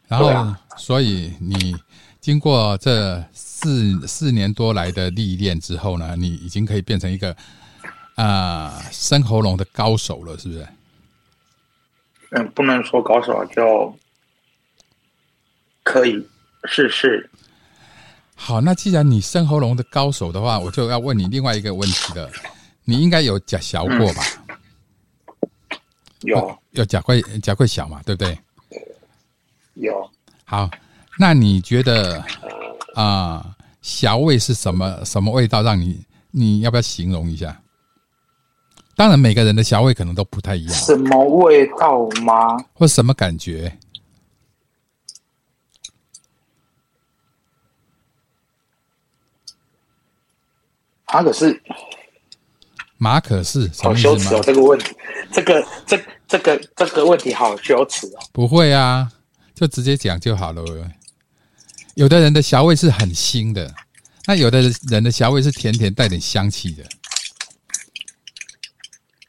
[0.06, 1.74] 然后，所以你
[2.20, 7.34] 经过这四四年多来的历练之后呢，你已经可以变成一个
[8.14, 10.68] 啊生喉咙的高手了，是不是？
[12.30, 13.96] 嗯，不能说高手，就
[15.82, 16.26] 可以
[16.64, 17.30] 试试。
[18.34, 22.30] 好，那既然你生喉咙的高手的话，我就要问你另外一个问题了。
[22.84, 24.22] 你应该有假小过吧？
[26.20, 28.02] 有，有假会假会小嘛？
[28.04, 28.38] 对不对？
[29.74, 30.10] 有。
[30.44, 30.70] 好，
[31.18, 32.22] 那你觉得
[32.94, 35.04] 啊，小味是什么？
[35.04, 35.62] 什么味道？
[35.62, 37.60] 让你你要不要形容一下？
[38.96, 40.74] 当然，每个人的小味可能都不太一样。
[40.74, 42.56] 什么味道吗？
[42.72, 43.76] 或什么感觉？
[51.06, 51.62] 他可是。
[52.96, 54.40] 马可是好羞耻哦！
[54.42, 54.94] 这个问题，
[55.30, 58.20] 这个这这个这个问题好羞耻哦！
[58.32, 59.10] 不会啊，
[59.54, 60.62] 就直接讲就好了。
[61.94, 63.72] 有的人的小味是很腥的，
[64.26, 66.84] 那有的人的小味是甜甜带点香气的。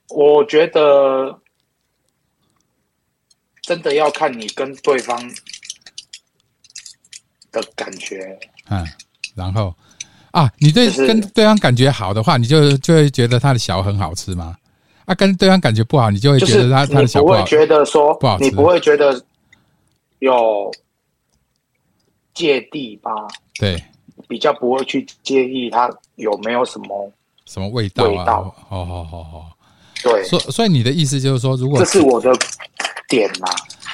[0.09, 1.39] 我觉得
[3.61, 5.17] 真的要看你跟对方
[7.51, 8.39] 的感觉。
[8.69, 8.85] 嗯，
[9.35, 9.75] 然后。
[10.31, 14.53] 啊，你对跟对方感觉好的话，你就就会觉得他的小很好吃吗？
[15.05, 17.41] 啊，跟对方感觉不好，你就会觉得他他的小不好。
[17.41, 19.13] 会觉得说不好吃，你不会觉得
[20.19, 20.71] 有
[22.34, 23.12] 芥蒂吧？
[23.60, 23.84] 对，
[24.28, 27.12] 比较不会去介意它有没有什么
[27.45, 28.25] 什么味道啊？
[28.69, 29.58] 好好好好，
[30.04, 30.23] 对。
[30.23, 32.32] 所所以你的意思就是说，如果这是我的
[33.08, 33.45] 点呐，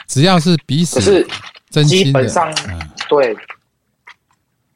[0.07, 1.27] 只要是彼此是
[1.69, 2.23] 真心的，
[3.10, 3.36] 对，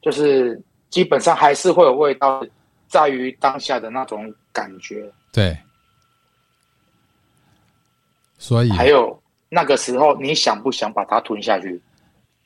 [0.02, 0.62] 就是。
[0.92, 2.42] 基本上还是会有味道，
[2.88, 5.12] 在于当下的那种感觉。
[5.34, 5.58] 对，
[8.38, 11.82] 所以还有那个时候，你想不想把它吞下去？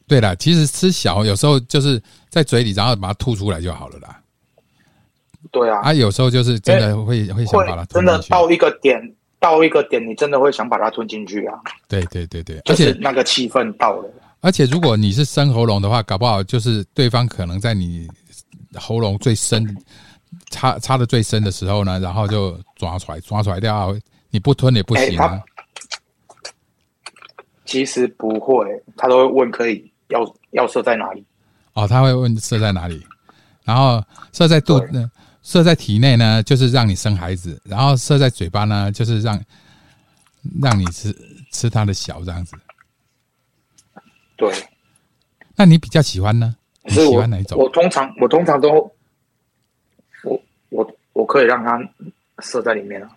[0.08, 4.20] 对了，其实吃小有时候就是在嘴里，然后把它吐出来就好了啦。
[5.52, 9.00] 对啊，啊，有时候就是真的会会想把它真的到一个点，
[9.40, 11.60] 到一个点，你真的会想把它吞进去啊。
[11.88, 14.10] 对对对对，而且那个气氛到了。
[14.42, 18.08] 而且如果你是生喉咙的话，搞不好就是对方可能在你。
[18.76, 19.66] 喉咙最深，
[20.52, 23.98] 插插的最深的时候呢，然后就抓出来，抓出来掉，
[24.30, 25.42] 你不吞也不行啊。
[27.70, 28.66] 其实不会，
[28.98, 31.24] 他都会问可以要要射在哪里。
[31.74, 33.06] 哦，他会问射在哪里，
[33.64, 34.04] 然后
[34.34, 35.12] 射在肚呢，
[35.44, 39.40] 射在体内呢，就是让你生孩子；然后射在嘴巴呢，就是让
[40.60, 41.16] 让你吃
[41.52, 42.58] 吃他的小这样子。
[44.36, 44.52] 对，
[45.56, 46.56] 那你比较喜欢呢？
[46.86, 47.56] 你喜欢哪一种？
[47.56, 48.92] 我通常我通常都，
[50.24, 51.80] 我我我可以让他
[52.42, 53.10] 射在里面啊。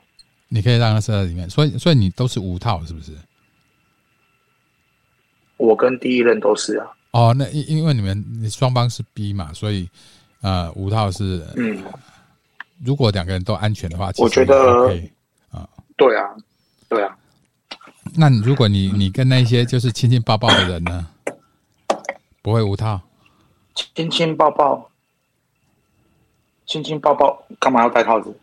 [0.48, 3.12] 你可以让他射在里面，所以所以你都是无套是不是？
[5.62, 6.86] 我跟第一任都是啊。
[7.12, 9.88] 哦，那因因为你们双方是 B 嘛，所以
[10.40, 11.82] 呃无套是嗯，
[12.84, 14.88] 如果两个人都安全的话，我觉得
[15.50, 16.30] 啊，对啊，
[16.88, 17.16] 对啊。
[18.16, 21.06] 那如果你你跟那些就是亲亲抱抱的人呢，
[22.42, 23.00] 不会无套？
[23.94, 24.90] 亲亲抱抱，
[26.66, 28.36] 亲亲抱抱，干嘛要戴套子？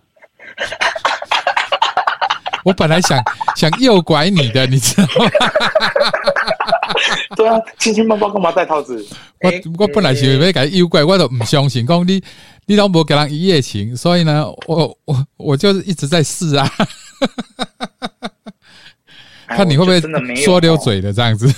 [2.64, 3.22] 我本来想
[3.56, 5.30] 想诱拐你的，你知道吗？
[7.36, 9.06] 对啊，亲亲抱抱，干嘛戴套子？
[9.42, 12.22] 我我本来是要给诱拐，我都唔相信，讲你
[12.66, 16.72] 你都冇给人一夜情，所以呢，我我我就是一直在试啊，
[19.48, 20.02] 看你会不会
[20.36, 21.54] 说溜嘴的这样子。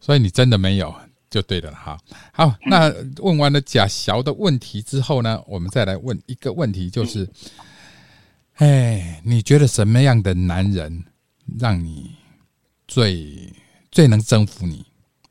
[0.00, 0.92] 所以你真的没有
[1.32, 1.98] 就对了哈。
[2.30, 2.92] 好，那
[3.22, 7.26] 问完了贾小的问题之后呢，我们再来问一个问题，就是，
[8.56, 11.02] 哎，你觉得什么样的男人
[11.58, 12.14] 让你
[12.86, 13.50] 最
[13.90, 14.84] 最能征服你？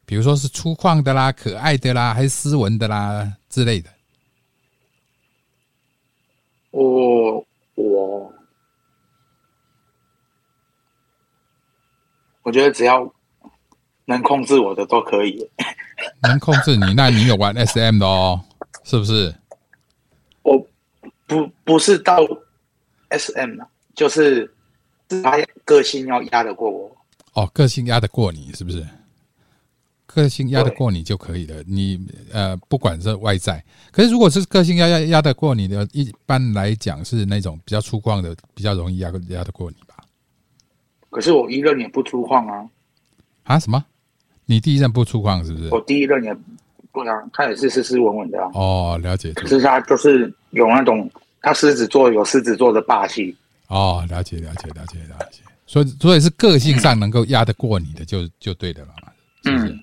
[0.07, 3.89] 比如说是粗犷的啦、可爱的啦，还是斯文的啦之类的？
[6.71, 8.33] 我我
[12.41, 13.13] 我觉得只要
[14.05, 15.49] 能控制我的都可以。
[16.23, 16.93] 能控制你？
[16.93, 18.41] 那你有玩 SM 的哦，
[18.83, 19.33] 是不是？
[20.43, 20.67] 我
[21.27, 22.17] 不不是到
[23.09, 24.51] SM 啊，就是
[25.23, 26.97] 他个性要压得过我。
[27.33, 28.85] 哦，个性压得过你，是不是？
[30.07, 31.63] 个性压得过你就可以了。
[31.65, 31.97] 你
[32.33, 39.95] 呃，不管是外在，可是如果是个性压压压得过你的，一般来讲是那种比较粗犷的，比较容易压压得过你吧。
[41.09, 42.69] 可是我一任也不粗犷啊。
[43.43, 43.57] 啊？
[43.57, 43.85] 什么？
[44.51, 45.69] 你第一任不粗犷是不是？
[45.69, 46.35] 我第一任也
[46.91, 48.51] 不啊，他也是斯斯文文的啊。
[48.53, 49.31] 哦，了解。
[49.31, 51.09] 可是他就是有那种，
[51.41, 53.33] 他狮子座有狮子座的霸气。
[53.67, 55.39] 哦，了解，了解，了解，了解。
[55.65, 59.11] 所以，所以是个性上能够压得过你的，就就对的了嘛，
[59.45, 59.79] 是不是？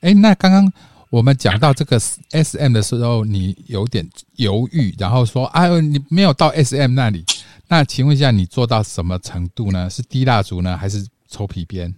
[0.00, 0.72] 哎，那刚刚
[1.10, 1.98] 我们讲到这个
[2.30, 7.24] S M 的时候，你有点犹豫，然后说：“哎，你没有到 S M 那里。”
[7.66, 9.90] 那请问一下，你做到什么程度呢？
[9.90, 11.92] 是低蜡烛呢，还是抽皮鞭？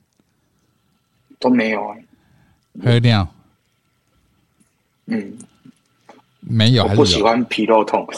[1.40, 1.96] 都没有啊。
[2.84, 3.26] 喝尿？
[5.06, 5.36] 嗯，
[6.38, 6.84] 没有。
[6.84, 8.06] 我不喜欢皮肉痛。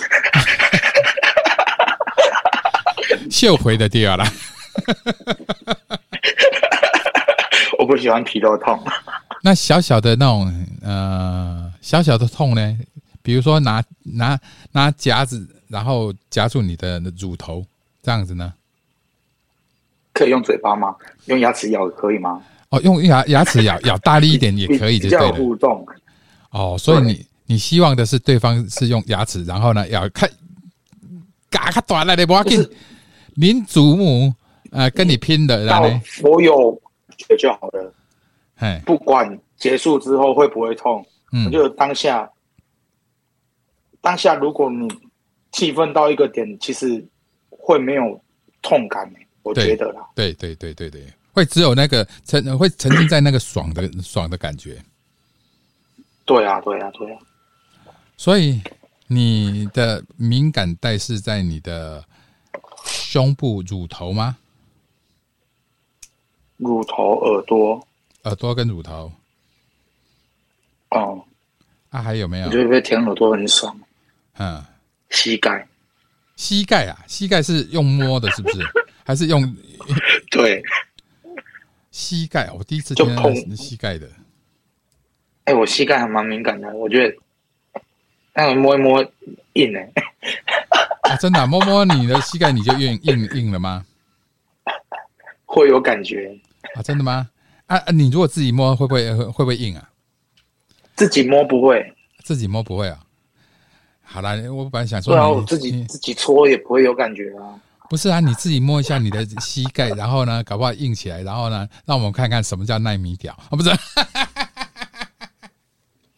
[3.30, 4.24] 秀回的第二了。
[7.78, 8.78] 我不喜欢皮肉痛。
[9.42, 12.78] 那小小的那种呃小小的痛呢？
[13.22, 14.38] 比如说拿拿
[14.72, 17.64] 拿夹子，然后夹住你的乳头，
[18.02, 18.52] 这样子呢？
[20.12, 20.94] 可以用嘴巴吗？
[21.26, 22.42] 用牙齿咬可以吗？
[22.72, 25.32] 哦，用牙牙齿咬咬大力一点也可以，就对了。
[25.35, 25.87] 互动。
[26.50, 30.26] 哦，所以你你希望的是对方是用牙齿，然后呢咬开，
[31.50, 32.66] 嘎卡短了的不要紧，
[33.35, 34.32] 您祖母
[34.70, 35.88] 呃跟你拼的，然后
[36.22, 36.80] 我有
[37.38, 37.94] 就好了。
[38.87, 42.30] 不管结束之后会不会痛，嗯，就当下，
[44.00, 44.88] 当下如果你
[45.50, 47.04] 气愤到一个点，其实
[47.50, 48.18] 会没有
[48.62, 51.02] 痛感我觉得啦，对对对对对，
[51.33, 54.83] 会只有那个沉会沉浸在那个爽的 爽的感觉。
[56.25, 57.18] 对啊，对啊，对啊。
[58.16, 58.61] 所以
[59.09, 62.05] 你的敏感带是在你的
[62.85, 64.37] 胸部乳头吗？
[66.59, 67.85] 乳头、耳朵。
[68.25, 69.11] 耳朵跟乳头，
[70.90, 71.25] 哦，
[71.90, 72.47] 啊，还有没有？
[72.47, 73.77] 你觉得舔耳朵很爽。
[74.38, 74.64] 嗯，
[75.11, 75.66] 膝盖，
[76.37, 78.61] 膝盖啊，膝盖是用摸的，是不是？
[79.05, 79.42] 还是用？
[80.31, 80.62] 对，
[81.92, 84.09] 膝盖，我第一次听到膝盖的。
[85.44, 87.16] 哎，我膝盖还蛮敏感的，我觉得，
[88.35, 89.05] 那个摸一摸
[89.52, 89.92] 硬哎。
[91.20, 93.85] 真的，摸摸你的膝盖，你就硬硬硬了吗？
[95.44, 96.35] 会有感觉
[96.74, 96.81] 啊？
[96.83, 97.28] 真的吗？
[97.66, 99.90] 啊，你如果自己摸会不会会不会硬啊？
[100.96, 103.05] 自己摸不会，自己摸不会啊。
[104.02, 107.61] 好啦，我本来想说，对啊，我自己自己搓也不会有感觉啊。
[107.92, 113.50] 不是啊，你自己摸一下你的膝盖，然后呢，搞不好硬起来，然后呢，让我们看看什么叫耐米屌啊？
[113.50, 113.70] 不是，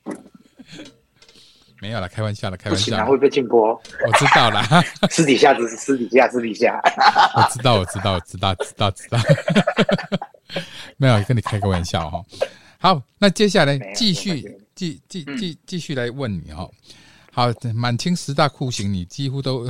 [1.82, 3.04] 没有了，开玩笑了，开玩笑。
[3.04, 3.70] 会被禁播，
[4.06, 4.62] 我知道了。
[5.10, 6.80] 私底下只是私底下，私底下。
[7.34, 9.18] 我知道，我知道，我知道，知道，知道。
[10.96, 12.24] 没有跟你开个玩笑哈，
[12.78, 16.70] 好，那接下来继续继继继继续来问你哈，
[17.34, 19.66] 好，满清十大酷刑你几乎都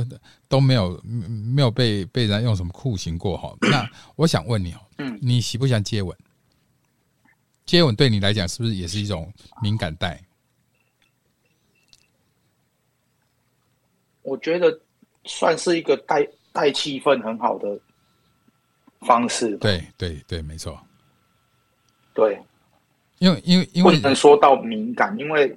[0.47, 4.79] 都没有没有被被人用什么酷刑过哈， 那我想问你哦，
[5.19, 6.15] 你喜不喜欢接吻？
[7.65, 10.21] 接吻对你来讲是不是也是一种敏感带？
[14.21, 14.79] 我觉得
[15.23, 17.79] 算是一个带带气氛很好的。
[19.01, 20.81] 方式对对对，没错。
[22.11, 22.41] 对，
[23.19, 25.55] 因为因为因为不能说到敏感，因为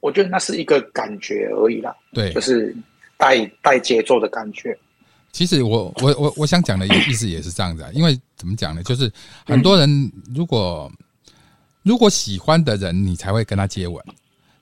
[0.00, 1.94] 我觉得那是一个感觉而已啦。
[2.12, 2.74] 对，就是
[3.16, 4.76] 带带节奏的感觉。
[5.32, 8.82] 其实我我我我想讲的意思也是这样子啊，因为怎么讲呢？
[8.82, 9.10] 就是
[9.46, 10.90] 很多人如果
[11.82, 14.02] 如果喜欢的人，你才会跟他接吻；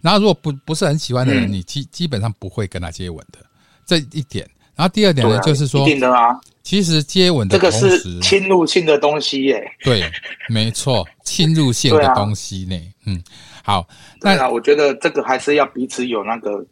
[0.01, 3.39] 然后如果不不是很喜欢的人，你基基本上不会跟他接吻的。
[3.87, 4.49] 这一点。
[4.77, 9.69] 然后第二点呢，就是说，一定的啊，其实接吻的这个是侵入性的东西耶。
[9.83, 10.09] 对，
[10.49, 12.81] 没错，侵入性的东西呢。
[13.05, 13.21] 嗯，
[13.69, 13.87] 好，
[14.23, 16.65] 那我觉得这个还是要彼此有那个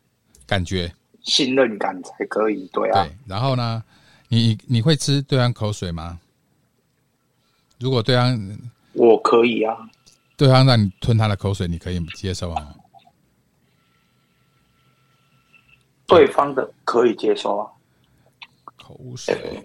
[0.46, 0.90] 感觉、
[1.24, 2.66] 信任感才可以。
[2.72, 3.04] 对啊。
[3.04, 3.84] 对，然后呢，
[4.28, 6.18] 你你会吃对方口水吗？
[7.78, 8.58] 如果对方，
[8.94, 9.76] 我可以啊。
[10.38, 12.74] 对方让你吞他的口水，你可以接受啊？
[16.06, 17.70] 对方的可以接受啊。
[18.74, 19.62] 口水。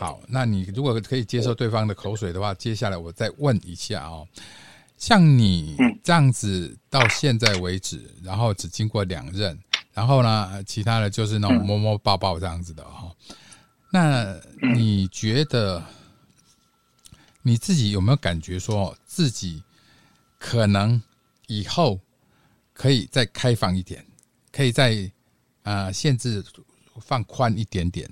[0.00, 4.26] 好，那你如果可以接受对方的口水的话，接下来我再问一下哦，
[4.96, 9.58] 像你这样子到现在为止，然后只经过两任，
[9.92, 13.14] 然后呢，其他的就是那种摸摸抱抱这样子的哈，
[13.90, 14.40] 那
[14.74, 15.84] 你觉得
[17.42, 19.62] 你自己有没有感觉说自己
[20.38, 21.02] 可能
[21.46, 22.00] 以后
[22.72, 24.02] 可以再开放一点，
[24.50, 25.12] 可以再
[25.64, 26.42] 呃限制
[27.02, 28.10] 放宽一点点？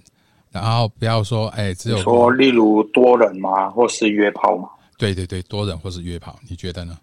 [0.51, 4.68] 然后不要说，哎，只有说，例如多人嘛，或是约炮嘛？
[4.96, 6.99] 对对对，多人或是约炮，你觉得呢？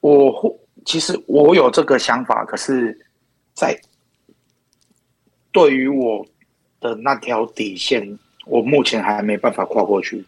[0.00, 2.96] 我其实我有这个想法，可是，
[3.54, 3.74] 在
[5.50, 6.24] 对于我
[6.78, 10.24] 的那条底线，我目前还没办法跨过去。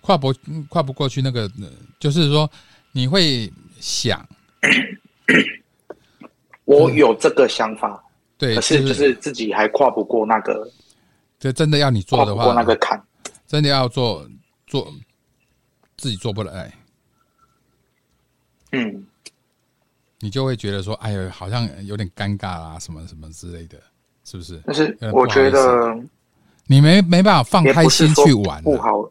[0.00, 0.34] 跨不
[0.68, 1.50] 跨不过去，那个
[1.98, 2.50] 就是说，
[2.92, 3.50] 你会
[3.80, 4.28] 想，
[6.64, 8.03] 我有这个想法。
[8.44, 10.70] 对，可是就是自己还跨不过那个，
[11.38, 13.02] 就真的要你做的话，过那个坎，
[13.46, 14.28] 真的要做
[14.66, 14.86] 做
[15.96, 16.70] 自己做不来，
[18.72, 19.06] 嗯，
[20.20, 23.78] 你就会觉得说，哎呦，好像有点尴尬啦，什么什么之类的，
[24.24, 24.62] 是不是？
[24.66, 25.96] 但是我觉得
[26.66, 29.10] 你没没办法放开心去玩，不好，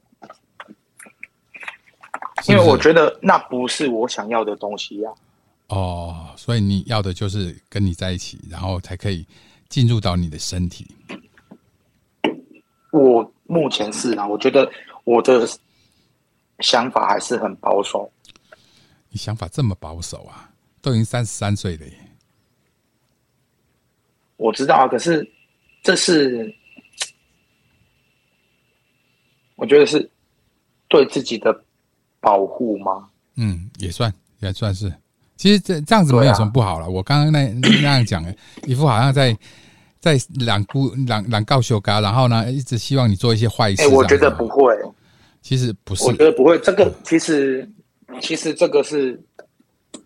[2.48, 5.10] 因为我觉得那不是我想要的东西呀。
[5.74, 9.26] 哦，所以你要的就是跟你在一起，然后才可以
[9.70, 10.86] 进入到你的身体。
[12.92, 14.72] 我目前是啊，我觉得
[15.04, 15.48] 我的
[16.60, 18.08] 想法还是很保守。
[19.10, 20.52] 你想法这么保守啊？
[20.80, 21.98] 都已经三十三岁了耶！
[24.38, 25.28] 我知道啊，可是
[25.82, 26.54] 这是
[29.56, 30.08] 我觉得是
[30.88, 31.64] 对自己的
[32.20, 33.10] 保护吗？
[33.38, 34.94] 嗯，也算，也算是。
[35.44, 36.89] 其实这这样子没有什么不好了。
[36.89, 38.24] 我刚刚那 那样讲，
[38.66, 39.38] 一副好像在
[40.00, 43.86] 在两姑两两告修嘎，然后呢一直希望你做一些坏事。
[43.89, 44.74] 我觉得不会，
[45.41, 46.58] 其实不是，我觉得不会。
[46.60, 47.70] 这个其实
[48.22, 49.22] 其实这个是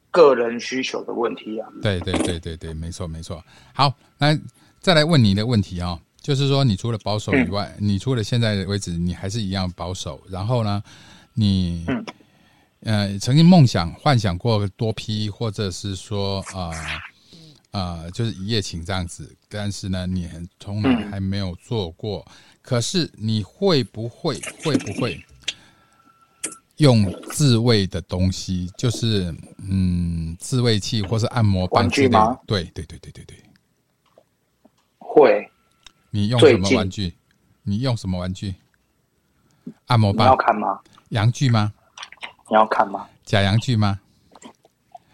[0.09, 1.69] 个人需求的问题啊。
[1.83, 3.39] 对对对对对，没错没错。
[3.75, 4.35] 好，那
[4.79, 10.81] 再来问你的问题啊，就是说你除了保守以外，你除了现在为止你还是一样保守，然后呢，
[11.35, 11.85] 你。
[12.81, 16.71] 呃，曾经梦想、幻想过多批，或者是说啊
[17.71, 19.35] 啊，就是一夜情这样子。
[19.49, 22.25] 但是呢，你从来还没有做过。
[22.61, 25.23] 可是你会不会会不会
[26.77, 28.71] 用自慰的东西？
[28.77, 32.39] 就是嗯，自慰器或是按摩棒之类的？
[32.45, 33.37] 对对对对对对。
[34.99, 35.49] 会。
[36.11, 37.13] 你用什么玩具？
[37.63, 38.55] 你用什么玩具？
[39.87, 40.27] 按摩棒？
[40.27, 40.79] 要看吗？
[41.09, 41.73] 阳具吗？
[42.49, 43.07] 你要看吗？
[43.25, 43.99] 假洋剧吗？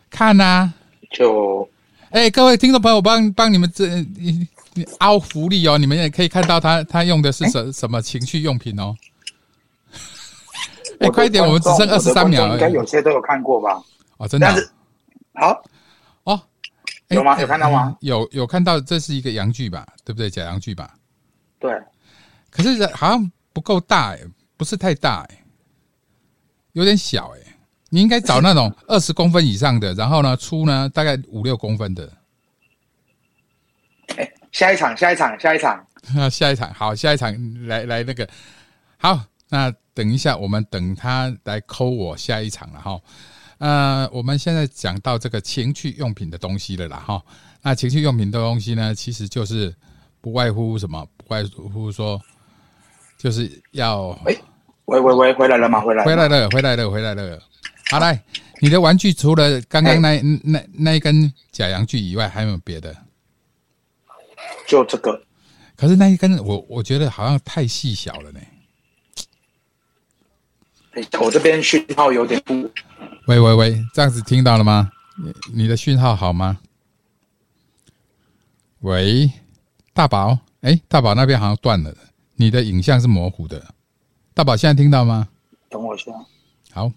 [0.10, 0.72] 看呐，
[1.12, 1.68] 就
[2.12, 4.06] 哎，各位听众朋友，帮帮你们这
[5.00, 8.96] 凹福利哦，你们也可以看到他他用的是什什么情趣用品哦。
[11.00, 13.82] 哎，快一点，我们只剩二十三秒，应该有些都有看过吧？
[14.18, 14.48] 哦，真的。
[15.34, 15.64] 好
[16.26, 16.40] 哦，
[17.08, 17.40] 有吗？
[17.42, 17.98] 有看到吗？
[18.02, 19.88] 有有看到，这是一个洋剧吧？
[20.06, 20.30] 对不对？
[20.30, 20.94] 假洋剧吧？
[21.60, 21.76] 对。
[22.52, 24.20] 可是好像不够大哎，
[24.56, 25.43] 不是太大哎。
[26.74, 27.40] 有点小哎，
[27.90, 32.12] 你应该找那种二十公分以上的，然后呢粗呢大概五六公分的。
[34.18, 35.88] 哎，下一场，下一场，下一场。
[36.14, 37.34] 那 下一场好，下一场
[37.68, 38.28] 来来那个
[38.98, 43.00] 好，那等一下我们等他来抠我下一场了哈。
[43.60, 47.24] 呃，我们现在讲到这个情趣用品的东西了啦哈。
[47.62, 49.74] 那情趣用品的东西呢，其实就是
[50.20, 52.20] 不外乎什么，不外乎说
[53.18, 54.20] 就是要。
[54.86, 55.80] 喂喂喂，回来了吗？
[55.80, 57.40] 回来，回来了，回来了，回来了。
[57.90, 58.22] 好来，
[58.60, 62.96] 你的玩具除了刚刚那那那一根假洋具以外，还有没有别的？
[64.68, 65.24] 就这个。
[65.76, 68.40] 可是那一根，我我觉得好像太细小了呢。
[71.20, 72.54] 我这边讯号有点不。
[73.28, 74.92] 喂喂喂，这样子听到了吗？
[75.54, 76.60] 你的讯号好吗？
[78.82, 79.32] 喂，
[79.94, 81.96] 大宝，哎，大宝那边好像断了，
[82.36, 83.73] 你的影像是模糊的。
[84.36, 85.28] 大宝，现在听到吗？
[85.70, 86.12] 等我一下。
[86.72, 86.92] 好，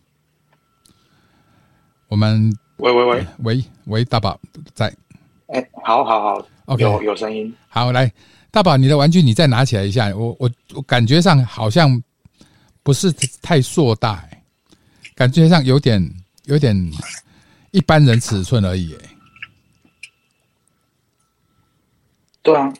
[2.09, 4.41] 我们喂喂喂喂喂，大宝
[4.73, 4.95] 在。
[5.49, 7.55] 哎，好好好，OK，有有声音。
[7.69, 8.11] 好，来，
[8.51, 10.09] 大宝，你的玩具你再拿起来一下。
[10.17, 12.03] 我我我感觉上好像
[12.83, 13.13] 不是
[13.43, 14.27] 太硕大，
[15.15, 16.03] 感觉上有点
[16.45, 16.75] 有点
[17.71, 18.97] 一般人尺寸而已。
[22.43, 22.73] 对啊，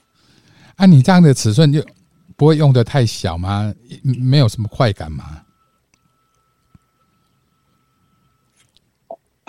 [0.77, 1.85] 啊，你这样的尺寸就。
[2.37, 3.75] 不会用的太小吗？
[4.03, 5.43] 没有什么快感吗？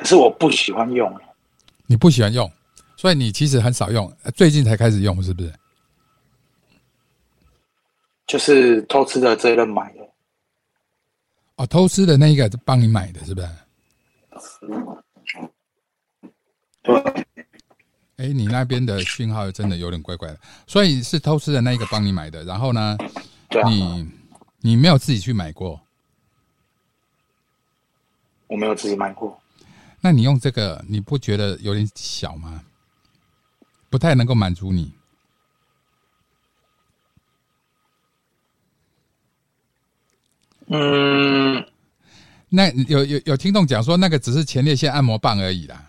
[0.04, 1.12] 是我不喜欢用。
[1.86, 2.50] 你不喜欢用，
[2.96, 5.54] 所以你其实很少用，最近才开始用，是不是？
[8.26, 10.00] 就是偷吃的这一任买的。
[11.56, 13.48] 哦，偷吃的那一个帮你买的，是不是？
[16.84, 17.27] 对。
[18.18, 22.98] 哎，你那边的讯号真的有点怪怪的，所以是偷吃的那一个帮你买的，然后呢，
[23.68, 24.10] 你
[24.62, 25.80] 你没有自己去买过？
[28.48, 29.40] 我没有自己买过。
[30.02, 32.64] 那你用这个，你不觉得有点小吗？
[33.90, 34.92] 不太能够满足你。
[40.68, 41.66] 嗯，
[42.50, 45.87] 那有有有听众讲说，那个只是前列腺按摩棒而已啦。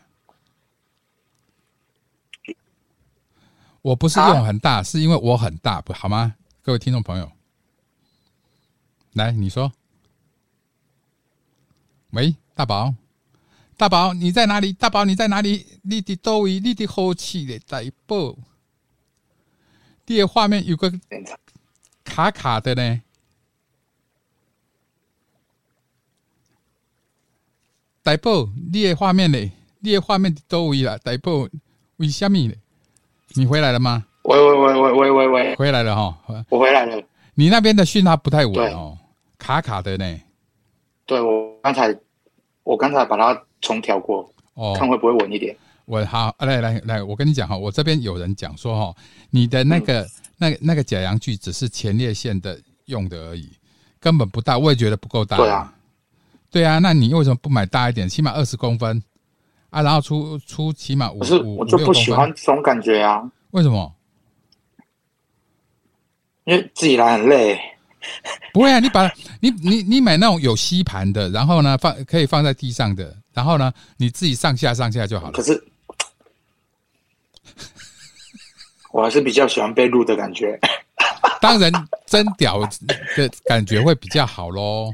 [3.88, 6.34] 我不是用很大，是因为我很大，不好吗？
[6.62, 7.32] 各位听众朋友，
[9.14, 9.72] 来，你说，
[12.10, 12.94] 喂，大宝。
[13.78, 14.74] 大宝，你在哪里？
[14.74, 15.64] 大宝，你在哪里？
[15.82, 18.36] 你的多位，你的好气的大宝，
[20.04, 20.92] 你的画面有个
[22.04, 23.02] 卡卡的呢。
[28.02, 29.50] 大宝，你的画面呢？
[29.78, 30.98] 你的画面多位了？
[30.98, 31.48] 大宝，
[31.96, 32.54] 为什么呢？
[33.38, 34.04] 你回来了吗？
[34.22, 36.44] 喂喂喂喂喂喂喂，回来了哈！
[36.48, 37.02] 我回来了。
[37.34, 38.98] 你那边的讯号不太稳哦，
[39.38, 40.20] 卡卡的呢。
[41.06, 41.96] 对我刚才，
[42.64, 43.42] 我刚才把它。
[43.60, 45.56] 重调过哦，看会不会稳一点。
[45.84, 48.96] 我好，来来来，我跟你讲哈，我这边有人讲说哈，
[49.30, 53.50] 你的那个那那个假阳具只是前列腺的用的而已，
[53.98, 55.36] 根本不大，我也觉得不够大。
[55.38, 55.74] 对啊，
[56.52, 59.02] 对啊，那你为什么不买大一点，起码二十公分
[59.70, 59.82] 啊？
[59.82, 63.22] 然后出出起码五五我就不喜欢这种感觉啊。
[63.50, 63.94] 为什么？
[66.44, 67.60] 因为自己来很累。
[68.52, 69.10] 不会啊，你把
[69.40, 73.14] 你你你买那种有吸盘的，然后呢放可以放在地上的。
[73.34, 75.32] 然后呢，你自己上下上下就好了。
[75.32, 75.62] 可是，
[78.90, 80.58] 我还是比较喜欢被录的感觉。
[81.40, 81.70] 当然，
[82.06, 82.60] 真屌
[83.16, 84.92] 的感觉会比较好喽。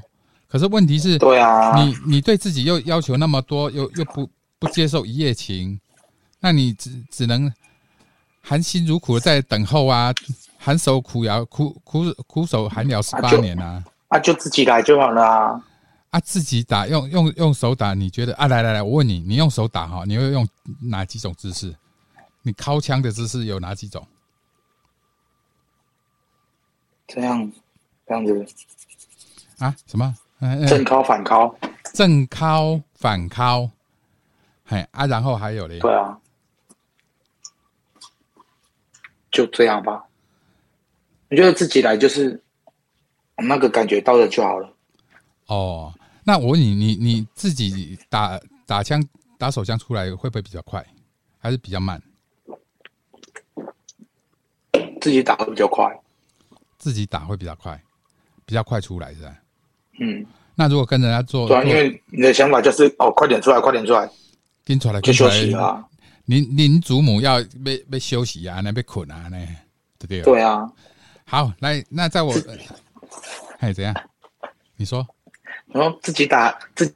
[0.49, 4.29] 可是问题是，对啊，你你对自己又要求那么多，又又不
[4.65, 5.79] 不接受一夜情，
[6.41, 7.53] 那你只只能
[8.41, 10.13] 含辛茹苦的在等候啊，
[10.59, 15.65] 含手苦摇苦苦苦手寒窑十八年啊，啊，就自己来就好了啊。
[16.11, 18.47] 啊，自己打用用用手打，你觉得啊？
[18.47, 20.49] 来来来，我问你，你用手打哈，你会用
[20.81, 21.75] 哪几种姿势？
[22.43, 24.07] 你掏枪的姿势有哪几种？
[27.07, 27.53] 这样，
[28.07, 28.47] 这样子
[29.59, 29.75] 啊？
[29.87, 30.17] 什么？
[30.69, 31.53] 正敲反敲，
[31.95, 33.69] 正敲反敲，
[34.67, 35.79] 嘿啊，然后还有嘞？
[35.79, 36.19] 对啊，
[39.31, 40.05] 就这样吧。
[41.29, 42.41] 你觉得自己来就是
[43.37, 44.73] 那个感觉到了就好了。
[45.47, 45.93] 哦。
[46.27, 49.07] 那我问你，你你自己打打枪
[49.37, 50.83] 打手枪出来会不会比较快，
[51.39, 52.01] 还是比较慢？
[55.03, 56.01] 自己打会比较快，
[56.79, 57.79] 自己打会比较快，
[58.47, 59.37] 比较快出来是吧？
[60.01, 60.25] 嗯。
[60.55, 64.09] 那如果跟人家做，对，因为你的想法就是哦，快点出来，快点出来，
[64.65, 65.85] 跟出来就休息啊。
[66.25, 69.39] 您您祖母要被被休息啊，那被捆啊，那
[69.99, 70.23] 对不对？
[70.23, 70.71] 对啊。
[71.27, 72.35] 好，来，那在我，
[73.59, 73.95] 哎，怎样？
[74.77, 75.07] 你说。
[75.67, 76.95] 然后自己打自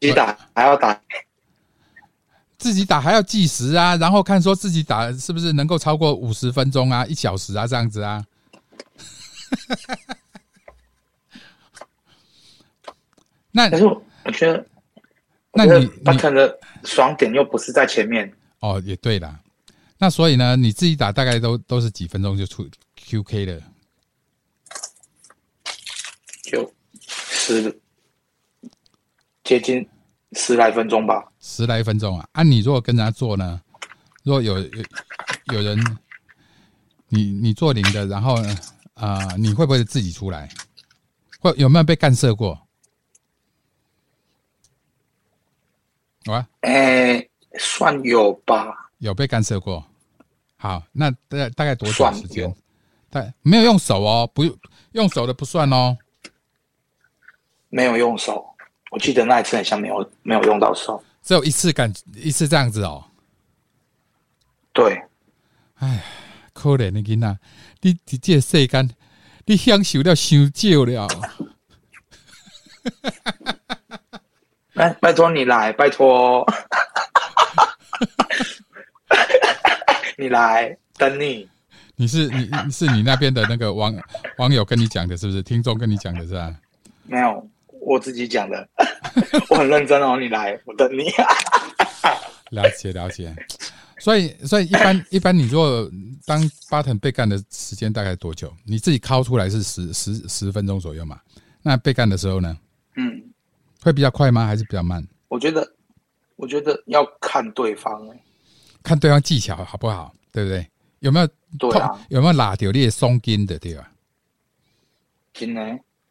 [0.00, 1.00] 己打还要打，
[2.58, 8.24] 自己打还要计时啊，然后看说自己打是不是能够超过五十分钟啊，一小时啊这样子啊。
[13.52, 14.02] 那可是我
[14.32, 14.66] 觉得，
[15.54, 16.52] 那你他可能
[16.84, 19.40] 爽点又不是在前面哦，也对啦。
[19.98, 23.62] 那所以呢，你自己打大概都都是几分钟就出 QK 了，
[26.42, 26.72] 就。
[27.46, 27.78] 十
[29.42, 29.86] 接近
[30.32, 32.26] 十来分钟吧，十来分钟啊！
[32.32, 33.60] 啊，你如果跟人家做呢？
[34.22, 34.84] 如果有有
[35.52, 35.98] 有人，
[37.08, 38.56] 你你做零的，然后呢
[38.94, 40.48] 啊，你会不会自己出来？
[41.40, 42.63] 会有没有被干涉过？
[46.24, 49.84] 有啊，哎，算有吧，有被干涉过。
[50.56, 52.54] 好，那大大概多久时间？
[53.10, 54.42] 但，没有用手哦，不
[54.92, 55.96] 用手的不算哦。
[57.68, 58.44] 没有用手，
[58.90, 63.04] 我记得那一次很像没有没有用到手，只有一次感一次这样子哦。
[64.72, 65.02] 对，
[65.74, 66.04] 哎，
[66.52, 67.38] 可怜的囡仔，
[67.82, 68.90] 你你这世间
[69.44, 71.08] 你享受了伤少了。
[74.74, 76.44] 来，拜托你来，拜托，
[80.18, 81.48] 你来等你。
[81.96, 83.94] 你是你是你那边的那个网
[84.38, 85.42] 网友跟你讲的，是不是？
[85.42, 86.54] 听众跟你讲的是吧？
[87.04, 87.48] 没有。
[87.86, 88.66] 我自己讲的，
[89.50, 91.04] 我很认真哦，你来，我等你。
[92.50, 93.34] 了解了解，
[93.98, 95.88] 所以所以一般 一般，你如果
[96.24, 98.50] 当 button 被干的时间大概多久？
[98.64, 101.20] 你自己敲出来是十十十分钟左右嘛？
[101.62, 102.56] 那被干的时候呢？
[102.96, 103.22] 嗯，
[103.84, 104.46] 会比较快吗？
[104.46, 105.06] 还是比较慢？
[105.28, 105.74] 我觉得，
[106.36, 108.18] 我觉得要看对方哎，
[108.82, 110.66] 看对方技巧好不好，对不对？
[111.00, 111.28] 有没有
[111.58, 112.00] 对啊？
[112.08, 113.92] 有没有拉掉你松筋的对吧？
[115.34, 115.60] 真的，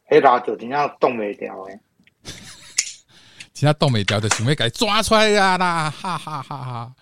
[0.08, 1.80] 迄拉掉真正动未掉诶。
[3.52, 6.94] 其他动没掉的行为给抓出来呀啦，哈哈哈哈！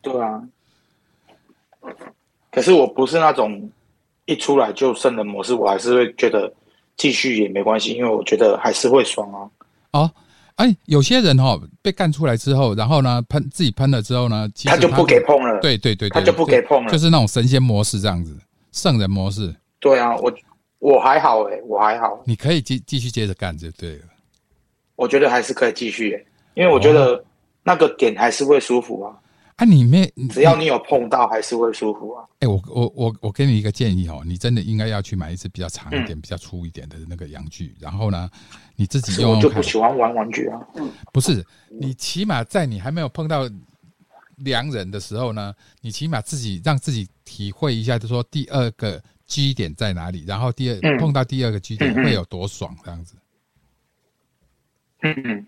[0.00, 0.42] 对啊，
[2.50, 3.70] 可是我不是那种
[4.24, 6.52] 一出来就胜的模式，我还是会觉得
[6.96, 9.50] 继续也没关系，因为我觉得还是会爽啊。
[9.94, 10.10] 哦，
[10.56, 15.60] 哎，有些人哈被干出来之后，然后呢喷自己喷了之后呢，他就不给碰了。
[15.60, 18.36] 对对对，他就不给碰了，就是那种神仙模式这样子，
[18.72, 19.54] 圣人模式。
[19.78, 20.32] 对啊，我
[20.80, 22.20] 我还好哎，我还好。
[22.26, 24.04] 你可以继继续接着干就对了。
[24.96, 27.24] 我觉得还是可以继续，因为我觉得
[27.62, 29.14] 那个点还是会舒服啊。
[29.56, 32.24] 啊，你没只要你有碰到，还是会舒服啊。
[32.40, 38.28] 哎，我我我我给你一个建议哦，你真的应该要去买一只比较长一点、比较粗一点的那个阳具，然后呢，
[38.74, 39.36] 你自己用。
[39.36, 40.60] 我就不喜欢玩玩具啊。
[40.74, 43.48] 嗯不是，你起码在你还没有碰到
[44.38, 53.14] 良人的时候呢，你起码自己让自己体会一下，就说第二个基点在哪里，然后第二碰到第二个基点会有多爽，这样子。
[55.02, 55.46] 嗯，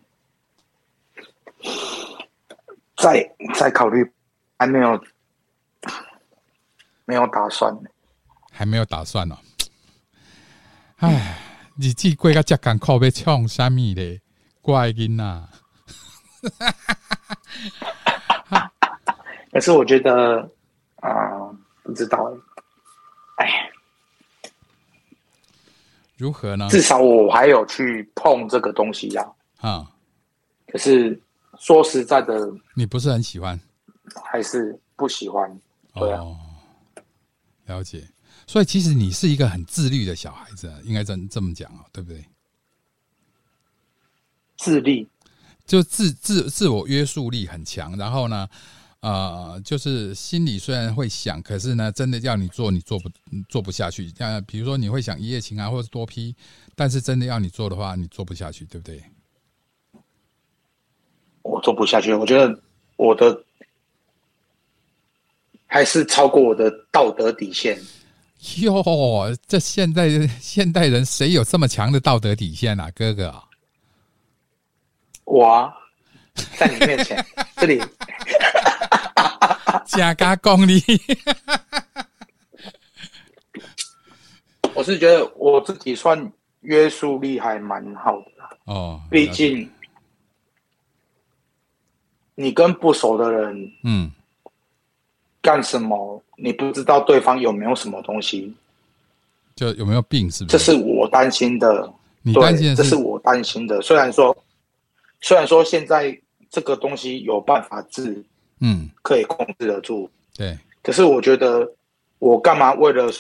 [3.07, 3.22] 再
[3.54, 4.04] 再考虑，
[4.59, 5.00] 还没有，
[7.04, 7.72] 没有打算
[8.50, 9.38] 还没有打算呢。
[10.96, 11.38] 唉，
[11.76, 14.20] 日子过个这艰苦，要创啥物咧？
[14.61, 15.48] 怪囡呐！
[19.52, 20.50] 可是我觉得
[20.96, 21.48] 啊，
[21.84, 22.28] 不知道
[23.36, 23.70] 哎，
[26.16, 26.66] 如何呢？
[26.70, 29.24] 至少我还有去碰这个东西呀。
[29.61, 29.86] 啊，
[30.66, 31.22] 可是
[31.59, 33.59] 说实在的，你不是很喜欢，
[34.30, 35.59] 还是不喜欢？
[35.94, 36.22] 对啊，
[37.66, 38.09] 了解。
[38.46, 42.24] 所以其实你是一个很自律的小孩子，应该这这么讲哦，对不对？
[44.57, 45.09] 自律，
[45.66, 47.96] 就自自自我约束力很强。
[47.96, 48.48] 然后呢，
[49.00, 53.11] 呃，就是心里虽然会想，可是呢，真的要你做，你做不
[53.48, 54.09] 做不下去。
[54.11, 56.34] 像比如说，你会想一夜情啊，或者是多批，
[56.74, 59.02] 但是真的要你做的话，你做不下去，对不对？
[61.47, 62.59] 我做不下去，我觉得
[62.97, 63.40] 我的
[65.66, 67.80] 还是超过我的道德底线。
[68.59, 68.82] 哟，
[69.47, 70.09] 这现代
[70.40, 73.34] 现代人谁有这么强的道德底线啊，哥哥？
[75.24, 75.72] 我
[76.57, 77.24] 在你面前，
[77.57, 77.82] 这里
[79.86, 80.82] 加加功力。
[84.74, 86.30] 我是觉得我自己算
[86.61, 88.26] 约束力还蛮好的
[88.66, 89.68] 哦，毕竟。
[92.37, 94.12] 你跟不熟的人，嗯，
[95.43, 96.22] 干什么？
[96.37, 98.55] 你不知道对方有没有什么东西，
[99.55, 100.30] 就有没有病？
[100.30, 100.59] 是不是？
[100.59, 101.91] 这是我担心的。
[102.20, 103.80] 你担心的这是我担心的。
[103.80, 104.37] 虽然说，
[105.22, 106.14] 虽然说现在
[106.51, 108.22] 这个东西有办法治，
[108.61, 110.59] 嗯，可以控制得住，对。
[110.82, 111.66] 可是我觉得，
[112.18, 113.11] 我干嘛为了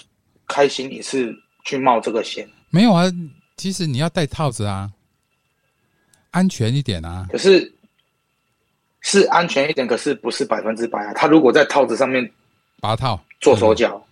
[0.46, 2.46] 开心一次去冒这个险？
[2.68, 3.10] 没有啊，
[3.56, 4.90] 其实你要戴套子啊，
[6.32, 7.26] 安全一点啊。
[7.30, 7.72] 可是。
[9.08, 11.12] 是安全一点，可是不是百分之百啊。
[11.14, 12.28] 他如果在套子上面
[12.80, 14.04] 拔套做手脚，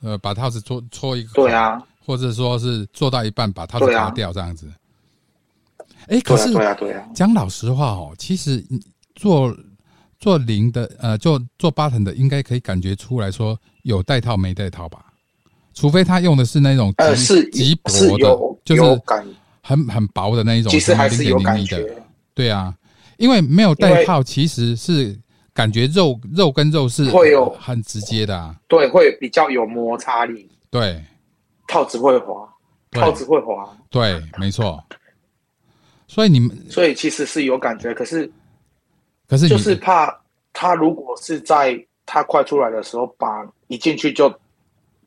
[0.00, 4.66] 呃，把套子戳戳一个，对啊，或者说是做到一半把套子拔掉这样子。
[6.06, 8.64] 哎，可是对啊对啊，讲老实话哦，其实
[9.14, 9.54] 做
[10.18, 15.04] 做零的呃，做做八层的应该可以感觉出来说有带套没带套吧？
[15.74, 18.34] 除非他用的是那种呃是极薄的，
[18.64, 18.82] 就是
[19.60, 21.86] 很很薄的那一种，其实还是有感觉，
[22.32, 22.74] 对啊。
[23.18, 25.18] 因为没有带套，其实是
[25.52, 28.56] 感觉肉肉跟肉是会有很直接的啊。
[28.68, 30.48] 对，会比较有摩擦力。
[30.70, 31.04] 对，
[31.66, 32.48] 套子会滑，
[32.92, 33.76] 套子会滑。
[33.90, 34.82] 对，没错。
[36.06, 38.30] 所以你们，所以其实是有感觉，可是，
[39.26, 40.16] 可是就是怕
[40.52, 44.32] 他如果是在他快出来的时候，把一进去就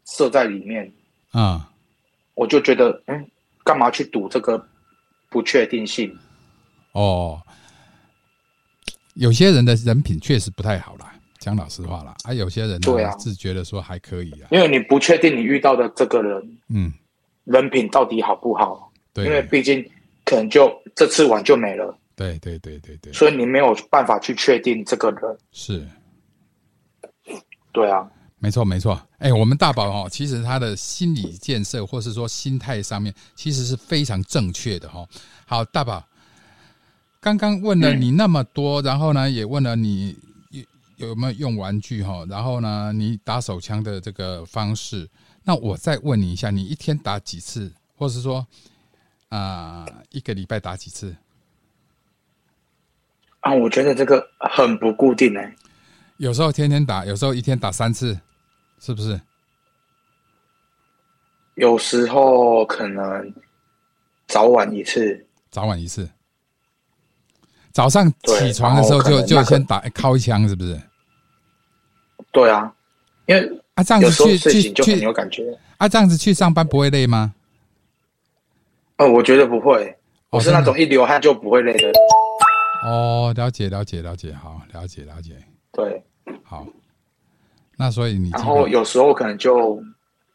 [0.06, 0.92] 射在里面
[1.32, 1.72] 啊，
[2.36, 3.26] 我就觉得，嗯，
[3.64, 4.62] 干嘛去赌这个
[5.30, 6.14] 不确定性？
[6.92, 7.42] 哦。
[9.16, 12.16] 有些人的人品确实不太好啦，讲老实话啦。
[12.24, 16.94] 啊，有些人呢是觉得说还可以啊，因为你不确定你遇到的这个人，嗯，
[17.46, 18.92] 人品到底好不好？
[19.14, 19.84] 对，因为毕竟
[20.24, 21.98] 可能就这次玩就没了。
[22.16, 25.88] 对对对对对，所以你没有办法去确定这个人是，
[27.72, 28.10] 对啊。
[28.44, 29.00] 没错，没错。
[29.20, 35.06] 哎，我们大宝哦，其实他的心理建设，或是说心态上面，其实是非常正确的哈。
[35.46, 36.04] 好，大宝，
[37.22, 40.18] 刚刚问了你那么多，然后呢，也问了你
[40.98, 45.10] 有有没有用玩具哈，然后呢，你打手枪的这个方式，
[45.44, 48.46] 那我再问你一下，你一天打几次，或是说
[49.30, 51.16] 啊，一个礼拜打几次？
[53.40, 55.56] 啊，我觉得这个很不固定哎，
[56.18, 58.20] 有时候天天打，有时候一天打三次。
[58.84, 59.22] 是不是？
[61.54, 63.32] 有时候可能
[64.26, 66.10] 早晚一次，早晚一次。
[67.74, 70.80] 早上起床的时候就就先打敲一枪，是不是？
[72.32, 72.74] 对啊，
[73.26, 77.34] 因为啊这样子去去去有感觉啊这样子去上班不会累吗？
[78.98, 79.98] 哦，我觉得不会，
[80.30, 81.92] 我是那种一流汗就不会累的。
[82.86, 85.36] 哦，了解了解了解，好，了解了解。
[85.72, 86.04] 对，
[86.44, 86.66] 好。
[87.78, 89.82] 那所以你然后有时候可能就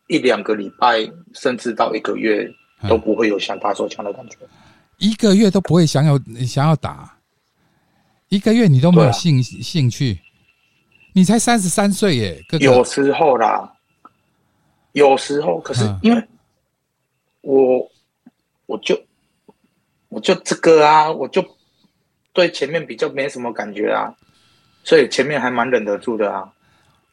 [0.09, 2.49] 一两个礼拜，甚至到一个月
[2.89, 4.37] 都不会有想打手枪的感觉。
[4.99, 7.16] 一个月都不会想有想要打，
[8.29, 10.21] 一个月你都没有兴兴趣。
[11.13, 13.73] 你才三十三岁耶，哥有时候啦，
[14.93, 16.23] 有时候可是因为
[17.41, 17.91] 我
[18.67, 19.01] 我就
[20.11, 21.43] 我就这个啊，我就
[22.35, 24.15] 对前面比较没什么感觉啊，
[24.85, 26.53] 所以前面还蛮忍得住的啊。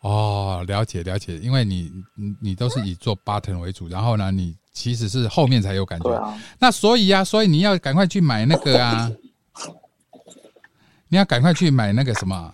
[0.01, 6.37] 哦，了解了解，因为你你你都是以做 button 为主，然后呢，你其实是后面才有感觉。
[6.59, 9.09] 那所以啊，所以你要赶快去买那个啊，
[11.13, 12.51] 你要赶快去买那个什么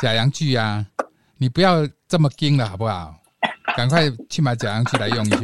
[0.00, 0.86] 假阳具啊，
[1.38, 3.12] 你不要这么惊了，好不好？
[3.76, 5.38] 赶快去买假阳具来用一下。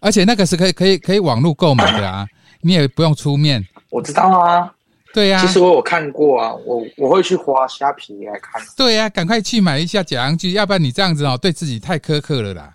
[0.00, 2.26] 而且那个是可以可以可以网络购买的啊，
[2.62, 3.62] 你也不用出面。
[3.90, 4.72] 我知道啊。
[5.12, 8.62] 对呀，其实我有看过啊，我我会去花虾皮来看。
[8.74, 12.74] 对呀，赶快去买一下假阳具，要不然你这样子哦，对自己太苛刻了啦。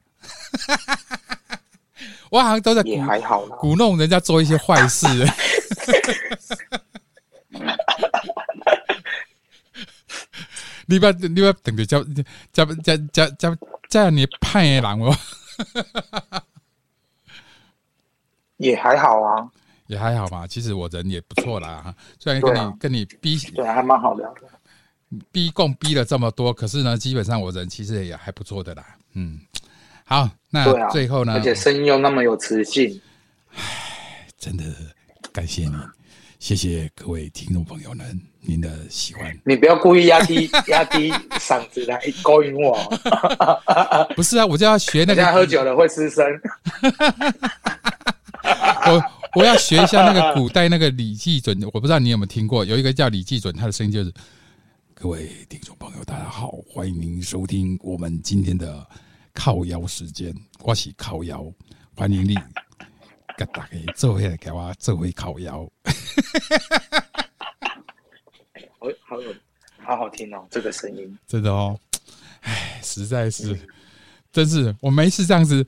[2.29, 5.07] 我好像都在也还好鼓弄人家做一些坏事。
[10.87, 12.03] 你不要你不要等着叫
[12.51, 13.55] 叫叫叫叫
[13.89, 15.15] 叫你派人哦。
[18.57, 19.47] 也还好啊。
[19.87, 21.95] 也还好吧，其实我人也不错啦。
[22.19, 24.41] 虽然跟你跟你逼，对，还蛮好聊的。
[25.31, 28.85] 逼供逼了这么多，可是呢，基本上我人其实也还不错的啦。
[29.13, 29.39] 嗯，
[30.03, 32.99] 好，那最后呢，而且声音又那么有磁性，
[33.55, 34.65] 唉，真的
[35.31, 35.77] 感谢你，
[36.39, 39.37] 谢谢各位听众朋友们，您的喜欢。
[39.43, 42.77] 你不要故意压低 压低嗓子来勾引我。
[44.15, 45.25] 不是啊，我就要学那个。
[45.33, 46.25] 喝酒了会失声。
[48.87, 49.03] 我。
[49.35, 54.11] 我要学一下那个古代那个李济准，我不知道你有没有听过，有一个叫李济准，他的声音就是：
[54.95, 58.83] 各位听众朋友，大家好，欢迎您收听我们今天的
[59.35, 61.45] 靠腰时间，我是靠腰，
[61.93, 62.35] 欢迎你，
[63.37, 65.59] 给大家做回来给我做回靠腰。
[68.79, 69.33] 好，好有，
[69.77, 71.79] 好好听哦，这个声音真的哦，
[72.41, 73.57] 哎，实在是，
[74.31, 75.65] 真是我没事这样子。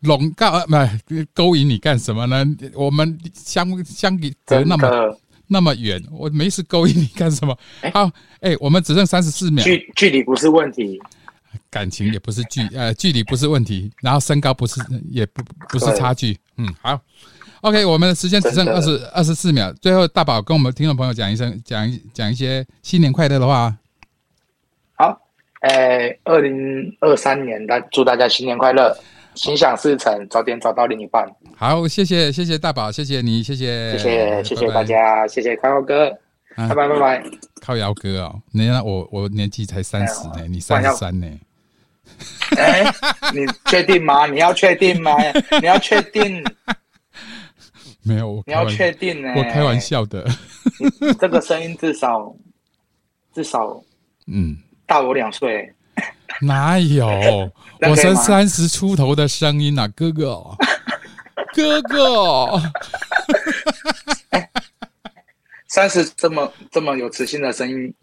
[0.00, 0.64] 笼告
[1.06, 2.44] 不勾引你干什么呢？
[2.74, 7.58] 我们相相隔那么那么远，我没事勾引你干什么？
[7.92, 9.64] 好，哎，我们只剩三十四秒。
[9.64, 11.00] 距距离不是问题，
[11.70, 14.80] 感情也不是距呃距离不是问题，然后身高不是
[15.10, 16.38] 也不不是差距。
[16.58, 17.00] 嗯，好
[17.60, 19.72] ，OK，我们的时间只剩二十二十四秒。
[19.74, 23.76] 最后，大宝跟我们听众朋友讲一声，讲一讲一些新年快乐的话。
[24.94, 25.20] 好，
[25.62, 28.96] 诶，二零二三年大祝大家新年快乐。
[29.34, 31.30] 心想事成，早点找到另一半。
[31.54, 36.10] 好，谢谢谢谢大宝，谢谢你，谢谢谢谢谢谢大家，谢谢靠瑶哥，
[36.56, 37.22] 拜拜拜拜。
[37.60, 41.26] 靠瑶哥哦，你看我我年纪才三十呢，你三十三呢？
[42.56, 42.84] 哎，
[43.32, 44.26] 你确定吗？
[44.26, 45.12] 你要确定吗？
[45.60, 46.44] 你要确定？
[48.02, 49.32] 没有，你要确定呢？
[49.36, 50.24] 我开玩笑的。
[51.18, 52.34] 这个声音至少
[53.34, 53.82] 至少
[54.26, 55.72] 嗯大我两岁。
[56.40, 57.06] 哪有？
[57.88, 60.42] 我才三十出头的声音啊，哥哥，
[61.54, 62.60] 哥哥，
[65.68, 67.94] 三十这么这么有磁性的声音，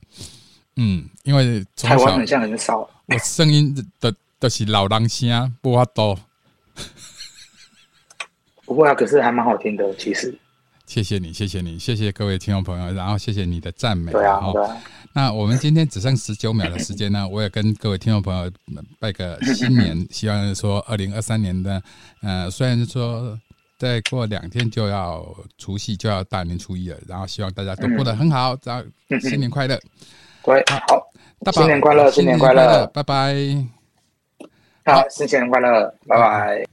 [0.75, 6.17] 嗯，因为台湾很像很少，我声音的都是老狼声，不话多。
[8.65, 10.37] 不会啊，可是还蛮好听的，其实。
[10.85, 14.39] 谢谢你，谢谢你，谢谢各位听众朋友，然后谢谢你的赞美，对啊，
[15.13, 18.51] 那我们今天只剩十九秒的时间呢，我也跟各位听众朋友
[18.99, 21.81] 拜个新年， 希望说二零二三年的，
[22.21, 23.39] 呃，虽然说
[23.77, 25.25] 再过两天就要
[25.57, 29.79] 除夕，就要大年初一了，然后希望大家都过得很好，然后新年快乐。
[30.43, 31.01] 对，好，
[31.51, 33.35] 新年快乐，新年快乐，拜拜。
[34.85, 36.63] 好，新年快乐，拜拜。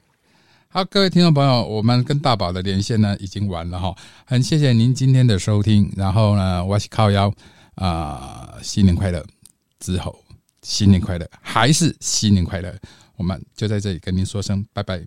[0.68, 3.94] 好，各位听众朋友，我们跟大宝的连线呢已经完了哈，
[4.24, 5.92] 很谢谢您今天的收听。
[5.96, 7.32] 然后呢，我是靠腰
[7.74, 9.24] 啊，新年快乐！
[9.80, 10.16] 之后
[10.62, 12.72] 新年快乐，还是新年快乐，
[13.16, 15.00] 我们就在这里跟您说声拜拜。